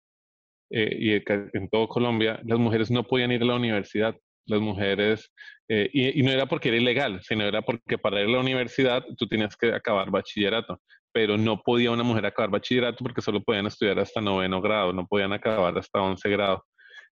eh, 0.71 0.97
y 0.99 1.13
en 1.57 1.69
todo 1.69 1.87
Colombia, 1.87 2.39
las 2.43 2.59
mujeres 2.59 2.91
no 2.91 3.03
podían 3.03 3.31
ir 3.31 3.41
a 3.43 3.45
la 3.45 3.55
universidad. 3.55 4.15
Las 4.45 4.61
mujeres, 4.61 5.31
eh, 5.69 5.89
y, 5.93 6.23
no 6.23 6.31
era 6.31 6.47
porque 6.47 6.69
era 6.69 6.77
ilegal, 6.77 7.21
sino 7.23 7.43
era 7.43 7.61
porque 7.61 7.97
para 7.97 8.19
ir 8.21 8.27
a 8.27 8.31
la 8.31 8.39
universidad 8.39 9.05
tú 9.17 9.27
tenías 9.27 9.55
que 9.55 9.73
acabar 9.73 10.09
bachillerato. 10.09 10.81
Pero 11.11 11.37
no 11.37 11.61
podía 11.63 11.91
una 11.91 12.03
mujer 12.03 12.25
acabar 12.25 12.51
bachillerato 12.51 12.97
porque 13.03 13.21
solo 13.21 13.41
podían 13.41 13.65
estudiar 13.65 13.99
hasta 13.99 14.21
noveno 14.21 14.61
grado, 14.61 14.93
no 14.93 15.07
podían 15.07 15.33
acabar 15.33 15.77
hasta 15.77 16.01
once 16.01 16.29
grado. 16.29 16.65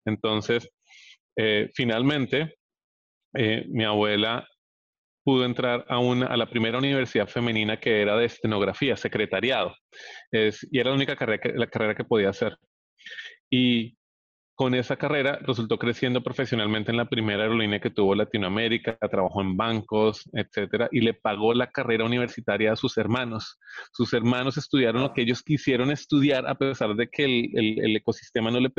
Entonces, 0.05 0.69
eh, 1.35 1.69
finalmente, 1.73 2.55
mi 3.33 3.83
abuela 3.83 4.47
pudo 5.27 5.43
entrar 5.43 5.85
a, 5.89 5.99
una, 5.99 6.27
a 6.27 6.37
la 6.37 6.49
primera 6.49 6.77
universidad 6.77 7.27
femenina 7.27 7.77
que 7.77 8.01
era 8.01 8.15
de 8.15 8.23
estenografía, 8.23 8.95
secretariado, 8.95 9.75
es, 10.31 10.65
y 10.71 10.79
era 10.79 10.91
la 10.91 10.95
única 10.95 11.17
carrera 11.17 11.41
que, 11.41 11.51
la 11.51 11.67
carrera 11.67 11.95
que 11.95 12.05
podía 12.05 12.29
hacer. 12.29 12.55
Y 13.51 13.96
con 14.57 14.73
esa 14.73 14.95
carrera 14.95 15.37
resultó 15.43 15.77
creciendo 15.77 16.23
profesionalmente 16.23 16.89
en 16.89 16.97
la 16.97 17.05
primera 17.05 17.43
aerolínea 17.43 17.79
que 17.79 17.91
tuvo 17.91 18.15
Latinoamérica, 18.15 18.97
trabajó 18.97 19.39
en 19.39 19.55
bancos, 19.55 20.27
etcétera, 20.33 20.89
y 20.91 21.01
le 21.01 21.13
pagó 21.13 21.53
la 21.53 21.69
carrera 21.69 22.05
universitaria 22.05 22.73
a 22.73 22.75
sus 22.75 22.97
hermanos. 22.97 23.59
Sus 23.93 24.13
hermanos 24.13 24.57
estudiaron 24.57 25.03
lo 25.03 25.13
que 25.13 25.21
ellos 25.21 25.43
quisieron 25.43 25.91
estudiar 25.91 26.47
a 26.47 26.55
pesar 26.55 26.95
de 26.95 27.07
que 27.07 27.23
el, 27.23 27.95
ecosistema 27.95 28.49
no 28.49 28.59
le, 28.59 28.71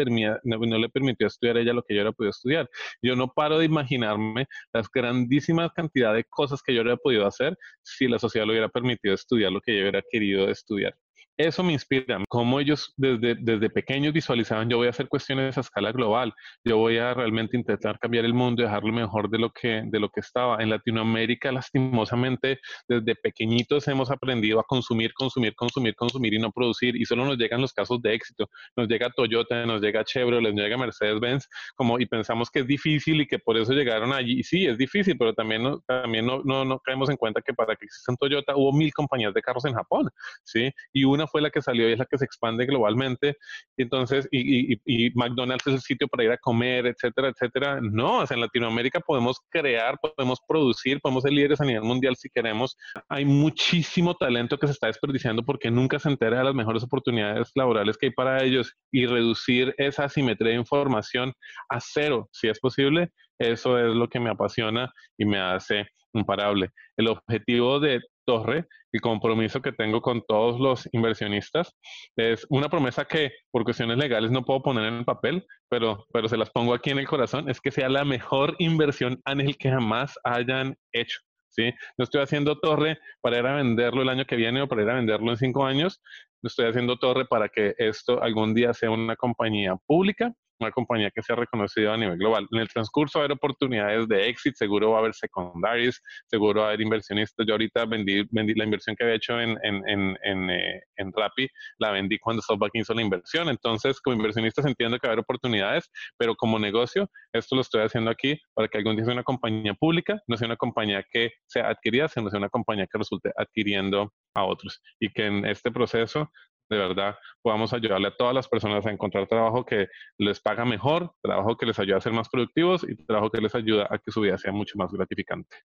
no, 0.42 0.78
le 0.78 0.88
permitió 0.88 1.28
estudiar 1.28 1.58
ella 1.58 1.72
lo 1.72 1.84
que 1.84 1.94
yo 1.94 1.98
hubiera 1.98 2.12
podido 2.12 2.30
estudiar. 2.30 2.68
Yo 3.00 3.14
no 3.14 3.28
paro 3.28 3.60
de 3.60 3.66
imaginarme 3.66 4.48
las 4.72 4.90
grandísimas 4.90 5.70
cantidades 5.76 6.24
de 6.24 6.28
cosas 6.28 6.60
que 6.60 6.74
yo 6.74 6.82
hubiera 6.82 6.96
podido 6.96 7.24
hacer 7.24 7.56
si 7.84 8.08
la 8.08 8.18
sociedad 8.18 8.48
le 8.48 8.54
hubiera 8.54 8.68
permitido 8.68 9.14
estudiar 9.14 9.52
lo 9.52 9.60
que 9.60 9.76
yo 9.76 9.82
hubiera 9.82 10.02
querido 10.10 10.48
estudiar 10.48 10.96
eso 11.38 11.62
me 11.62 11.72
inspira, 11.72 12.18
como 12.28 12.60
ellos 12.60 12.92
desde, 12.96 13.36
desde 13.36 13.70
pequeños 13.70 14.12
visualizaban, 14.12 14.68
yo 14.68 14.76
voy 14.76 14.88
a 14.88 14.90
hacer 14.90 15.08
cuestiones 15.08 15.56
a 15.56 15.60
escala 15.60 15.92
global, 15.92 16.34
yo 16.64 16.76
voy 16.78 16.98
a 16.98 17.14
realmente 17.14 17.56
intentar 17.56 17.98
cambiar 18.00 18.24
el 18.24 18.34
mundo 18.34 18.60
y 18.60 18.64
dejarlo 18.64 18.92
mejor 18.92 19.30
de 19.30 19.38
lo 19.38 19.50
que, 19.50 19.82
de 19.86 20.00
lo 20.00 20.08
que 20.08 20.20
estaba. 20.20 20.60
En 20.60 20.70
Latinoamérica, 20.70 21.52
lastimosamente, 21.52 22.58
desde 22.88 23.14
pequeñitos 23.14 23.86
hemos 23.86 24.10
aprendido 24.10 24.58
a 24.58 24.64
consumir, 24.64 25.12
consumir, 25.14 25.54
consumir, 25.54 25.94
consumir 25.94 26.34
y 26.34 26.40
no 26.40 26.50
producir, 26.50 26.96
y 26.96 27.04
solo 27.04 27.24
nos 27.24 27.38
llegan 27.38 27.60
los 27.60 27.72
casos 27.72 28.02
de 28.02 28.14
éxito. 28.14 28.50
Nos 28.76 28.88
llega 28.88 29.08
Toyota, 29.10 29.64
nos 29.64 29.80
llega 29.80 30.04
Chevrolet, 30.04 30.52
nos 30.52 30.64
llega 30.64 30.76
Mercedes-Benz, 30.76 31.48
como, 31.76 32.00
y 32.00 32.06
pensamos 32.06 32.50
que 32.50 32.60
es 32.60 32.66
difícil 32.66 33.20
y 33.20 33.26
que 33.28 33.38
por 33.38 33.56
eso 33.56 33.72
llegaron 33.72 34.12
allí. 34.12 34.40
Y 34.40 34.42
sí, 34.42 34.66
es 34.66 34.76
difícil, 34.76 35.16
pero 35.16 35.32
también, 35.34 35.62
no, 35.62 35.80
también 35.86 36.26
no, 36.26 36.42
no, 36.44 36.64
no 36.64 36.80
caemos 36.80 37.08
en 37.10 37.16
cuenta 37.16 37.40
que 37.40 37.54
para 37.54 37.76
que 37.76 37.84
exista 37.84 38.08
Toyota 38.18 38.56
hubo 38.56 38.72
mil 38.72 38.92
compañías 38.92 39.32
de 39.32 39.42
carros 39.42 39.64
en 39.64 39.74
Japón, 39.74 40.08
¿sí? 40.44 40.72
Y 40.92 41.04
una 41.04 41.27
fue 41.28 41.40
la 41.40 41.50
que 41.50 41.62
salió 41.62 41.88
y 41.88 41.92
es 41.92 41.98
la 41.98 42.06
que 42.06 42.18
se 42.18 42.24
expande 42.24 42.66
globalmente. 42.66 43.36
Entonces, 43.76 44.28
y, 44.30 44.74
y, 44.84 45.10
McDonald's 45.14 45.66
es 45.66 45.74
el 45.74 45.80
sitio 45.80 46.08
para 46.08 46.24
ir 46.24 46.30
a 46.32 46.38
comer, 46.38 46.86
etcétera, 46.86 47.28
etcétera. 47.28 47.80
No, 47.80 48.20
o 48.20 48.24
en 48.28 48.40
Latinoamérica 48.40 49.00
podemos 49.00 49.38
crear, 49.50 49.98
podemos 50.00 50.40
producir, 50.46 51.00
podemos 51.00 51.22
ser 51.22 51.32
líderes 51.32 51.60
a 51.60 51.64
nivel 51.64 51.82
mundial 51.82 52.16
si 52.16 52.28
queremos. 52.28 52.76
Hay 53.08 53.24
muchísimo 53.24 54.14
talento 54.14 54.58
que 54.58 54.66
se 54.66 54.72
está 54.72 54.88
desperdiciando 54.88 55.42
porque 55.44 55.70
nunca 55.70 55.98
se 55.98 56.08
entera 56.08 56.38
de 56.38 56.44
las 56.44 56.54
mejores 56.54 56.82
oportunidades 56.82 57.50
laborales 57.54 57.96
que 57.96 58.06
hay 58.06 58.12
para 58.12 58.42
ellos 58.42 58.74
y 58.90 59.06
reducir 59.06 59.74
esa 59.78 60.04
asimetría 60.04 60.52
de 60.52 60.58
información 60.58 61.32
a 61.68 61.80
cero, 61.80 62.28
si 62.32 62.48
es 62.48 62.58
posible. 62.58 63.10
Eso 63.38 63.78
es 63.78 63.94
lo 63.94 64.08
que 64.08 64.20
me 64.20 64.30
apasiona 64.30 64.92
y 65.16 65.24
me 65.24 65.38
hace 65.38 65.86
imparable. 66.12 66.70
El 66.96 67.08
objetivo 67.08 67.80
de 67.80 68.00
Torre, 68.28 68.66
el 68.92 69.00
compromiso 69.00 69.62
que 69.62 69.72
tengo 69.72 70.02
con 70.02 70.22
todos 70.28 70.60
los 70.60 70.86
inversionistas, 70.92 71.74
es 72.14 72.46
una 72.50 72.68
promesa 72.68 73.06
que 73.06 73.32
por 73.50 73.64
cuestiones 73.64 73.96
legales 73.96 74.30
no 74.30 74.44
puedo 74.44 74.60
poner 74.60 74.84
en 74.84 74.98
el 74.98 75.04
papel, 75.06 75.46
pero, 75.70 76.04
pero 76.12 76.28
se 76.28 76.36
las 76.36 76.50
pongo 76.50 76.74
aquí 76.74 76.90
en 76.90 76.98
el 76.98 77.08
corazón, 77.08 77.48
es 77.48 77.58
que 77.58 77.70
sea 77.70 77.88
la 77.88 78.04
mejor 78.04 78.54
inversión 78.58 79.18
Ángel 79.24 79.56
que 79.56 79.70
jamás 79.70 80.18
hayan 80.24 80.76
hecho. 80.92 81.20
¿sí? 81.48 81.72
No 81.96 82.04
estoy 82.04 82.20
haciendo 82.20 82.58
Torre 82.58 82.98
para 83.22 83.38
ir 83.38 83.46
a 83.46 83.56
venderlo 83.56 84.02
el 84.02 84.10
año 84.10 84.26
que 84.26 84.36
viene 84.36 84.60
o 84.60 84.68
para 84.68 84.82
ir 84.82 84.90
a 84.90 84.96
venderlo 84.96 85.30
en 85.30 85.38
cinco 85.38 85.64
años, 85.64 86.02
estoy 86.42 86.66
haciendo 86.66 86.98
Torre 86.98 87.24
para 87.24 87.48
que 87.48 87.74
esto 87.78 88.22
algún 88.22 88.52
día 88.52 88.74
sea 88.74 88.90
una 88.90 89.16
compañía 89.16 89.74
pública 89.86 90.34
una 90.60 90.70
compañía 90.70 91.10
que 91.10 91.22
sea 91.22 91.36
reconocida 91.36 91.94
a 91.94 91.96
nivel 91.96 92.18
global. 92.18 92.46
En 92.50 92.60
el 92.60 92.68
transcurso 92.68 93.18
va 93.18 93.22
a 93.22 93.26
haber 93.26 93.36
oportunidades 93.36 94.08
de 94.08 94.28
exit, 94.28 94.54
seguro 94.54 94.90
va 94.90 94.96
a 94.96 95.00
haber 95.00 95.14
secundarios, 95.14 96.02
seguro 96.26 96.60
va 96.60 96.66
a 96.66 96.68
haber 96.70 96.80
inversionistas. 96.80 97.46
Yo 97.46 97.54
ahorita 97.54 97.84
vendí, 97.86 98.24
vendí 98.30 98.54
la 98.54 98.64
inversión 98.64 98.96
que 98.96 99.04
había 99.04 99.16
hecho 99.16 99.40
en, 99.40 99.56
en, 99.62 99.88
en, 99.88 100.18
en, 100.22 100.50
eh, 100.50 100.82
en 100.96 101.12
Rappi, 101.12 101.48
la 101.78 101.90
vendí 101.90 102.18
cuando 102.18 102.42
SoftBank 102.42 102.72
hizo 102.74 102.94
la 102.94 103.02
inversión. 103.02 103.48
Entonces, 103.48 104.00
como 104.00 104.16
inversionistas 104.16 104.66
entiendo 104.66 104.98
que 104.98 105.06
va 105.06 105.10
a 105.10 105.12
haber 105.12 105.22
oportunidades, 105.22 105.90
pero 106.16 106.34
como 106.34 106.58
negocio, 106.58 107.10
esto 107.32 107.54
lo 107.54 107.62
estoy 107.62 107.82
haciendo 107.82 108.10
aquí 108.10 108.40
para 108.54 108.68
que 108.68 108.78
algún 108.78 108.96
día 108.96 109.04
sea 109.04 109.14
una 109.14 109.22
compañía 109.22 109.74
pública, 109.74 110.20
no 110.26 110.36
sea 110.36 110.46
una 110.46 110.56
compañía 110.56 111.04
que 111.10 111.32
sea 111.46 111.68
adquirida, 111.68 112.08
sino 112.08 112.30
sea 112.30 112.38
una 112.38 112.48
compañía 112.48 112.86
que 112.86 112.98
resulte 112.98 113.32
adquiriendo 113.36 114.12
a 114.34 114.44
otros. 114.44 114.80
Y 115.00 115.10
que 115.10 115.26
en 115.26 115.46
este 115.46 115.70
proceso 115.70 116.30
de 116.68 116.76
verdad 116.76 117.16
podamos 117.42 117.72
ayudarle 117.72 118.08
a 118.08 118.16
todas 118.16 118.34
las 118.34 118.48
personas 118.48 118.84
a 118.86 118.90
encontrar 118.90 119.26
trabajo 119.26 119.64
que 119.64 119.88
les 120.18 120.40
paga 120.40 120.64
mejor, 120.64 121.12
trabajo 121.22 121.56
que 121.56 121.66
les 121.66 121.78
ayuda 121.78 121.96
a 121.98 122.00
ser 122.00 122.12
más 122.12 122.28
productivos 122.28 122.84
y 122.88 122.94
trabajo 123.04 123.30
que 123.30 123.40
les 123.40 123.54
ayuda 123.54 123.86
a 123.90 123.98
que 123.98 124.10
su 124.10 124.20
vida 124.20 124.36
sea 124.38 124.52
mucho 124.52 124.74
más 124.76 124.92
gratificante. 124.92 125.56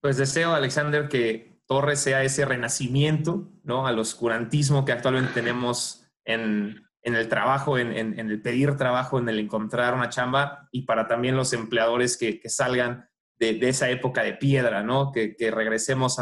Pues 0.00 0.16
deseo, 0.16 0.52
Alexander, 0.54 1.08
que 1.08 1.60
Torres 1.66 2.00
sea 2.00 2.22
ese 2.22 2.44
renacimiento 2.44 3.50
¿no? 3.64 3.86
al 3.86 3.98
oscurantismo 3.98 4.84
que 4.84 4.92
actualmente 4.92 5.32
tenemos 5.34 6.06
en, 6.24 6.84
el 7.02 7.28
trabajo, 7.28 7.78
en, 7.78 8.18
el 8.18 8.42
pedir 8.42 8.76
trabajo, 8.76 9.18
en 9.18 9.28
el 9.28 9.40
encontrar 9.40 9.94
una 9.94 10.08
chamba 10.08 10.68
y 10.70 10.82
para 10.82 11.08
también 11.08 11.36
los 11.36 11.52
empleadores 11.52 12.16
que, 12.16 12.40
salgan 12.48 13.08
de, 13.38 13.58
esa 13.68 13.90
época 13.90 14.22
de 14.22 14.34
piedra, 14.34 14.82
¿no? 14.82 15.10
que, 15.10 15.34
regresemos 15.50 16.18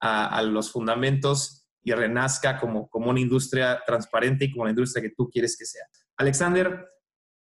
a 0.00 0.42
los 0.42 0.72
fundamentos 0.72 1.61
y 1.82 1.92
renazca 1.92 2.58
como, 2.58 2.88
como 2.88 3.10
una 3.10 3.20
industria 3.20 3.80
transparente 3.84 4.44
y 4.44 4.52
como 4.52 4.64
la 4.64 4.70
industria 4.70 5.02
que 5.02 5.14
tú 5.16 5.28
quieres 5.28 5.56
que 5.56 5.64
sea. 5.64 5.84
Alexander, 6.16 6.88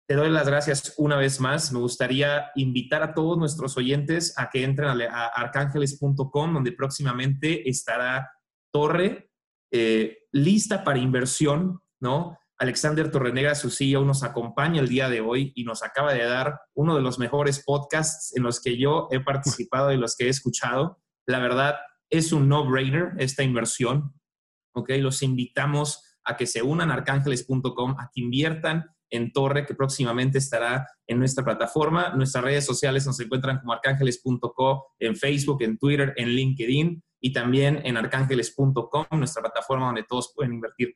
te 0.06 0.14
doy 0.14 0.30
las 0.30 0.46
gracias 0.46 0.94
una 0.96 1.16
vez 1.16 1.40
más. 1.40 1.72
Me 1.72 1.80
gustaría 1.80 2.50
invitar 2.54 3.02
a 3.02 3.14
todos 3.14 3.36
nuestros 3.36 3.76
oyentes 3.76 4.32
a 4.38 4.48
que 4.48 4.64
entren 4.64 4.88
a, 4.88 5.26
arcángeles.com, 5.26 6.54
donde 6.54 6.72
próximamente 6.72 7.68
estará 7.68 8.30
Torre 8.72 9.30
eh, 9.70 10.18
lista 10.32 10.82
para 10.82 10.98
inversión, 10.98 11.80
¿no? 12.00 12.38
Alexander 12.58 13.10
Torrenegra, 13.10 13.54
su 13.54 13.70
CEO, 13.70 14.04
nos 14.04 14.24
acompaña 14.24 14.80
el 14.80 14.88
día 14.88 15.08
de 15.08 15.20
hoy 15.20 15.52
y 15.54 15.64
nos 15.64 15.82
acaba 15.82 16.12
de 16.12 16.24
dar 16.24 16.58
uno 16.74 16.96
de 16.96 17.02
los 17.02 17.18
mejores 17.18 17.62
podcasts 17.64 18.34
en 18.36 18.42
los 18.42 18.60
que 18.60 18.76
yo 18.76 19.08
he 19.10 19.20
participado 19.20 19.92
y 19.92 19.96
los 19.96 20.16
que 20.16 20.26
he 20.26 20.28
escuchado. 20.28 20.98
La 21.26 21.38
verdad, 21.38 21.76
es 22.10 22.32
un 22.32 22.48
no-brainer 22.48 23.12
esta 23.18 23.42
inversión. 23.42 24.14
¿Ok? 24.72 24.90
Los 24.98 25.22
invitamos 25.22 26.02
a 26.24 26.36
que 26.36 26.46
se 26.46 26.62
unan 26.62 26.90
a 26.90 26.94
arcángeles.com, 26.94 27.96
a 27.98 28.10
que 28.12 28.20
inviertan 28.20 28.84
en 29.10 29.32
Torre, 29.32 29.64
que 29.64 29.74
próximamente 29.74 30.38
estará 30.38 30.86
en 31.06 31.18
nuestra 31.18 31.44
plataforma. 31.44 32.10
Nuestras 32.14 32.44
redes 32.44 32.66
sociales 32.66 33.06
nos 33.06 33.18
encuentran 33.20 33.58
como 33.60 33.72
arcángeles.com 33.72 34.80
en 34.98 35.16
Facebook, 35.16 35.62
en 35.62 35.78
Twitter, 35.78 36.12
en 36.16 36.28
LinkedIn 36.28 37.02
y 37.20 37.32
también 37.32 37.80
en 37.84 37.96
arcángeles.com, 37.96 39.06
nuestra 39.12 39.42
plataforma 39.42 39.86
donde 39.86 40.04
todos 40.04 40.32
pueden 40.34 40.54
invertir. 40.54 40.94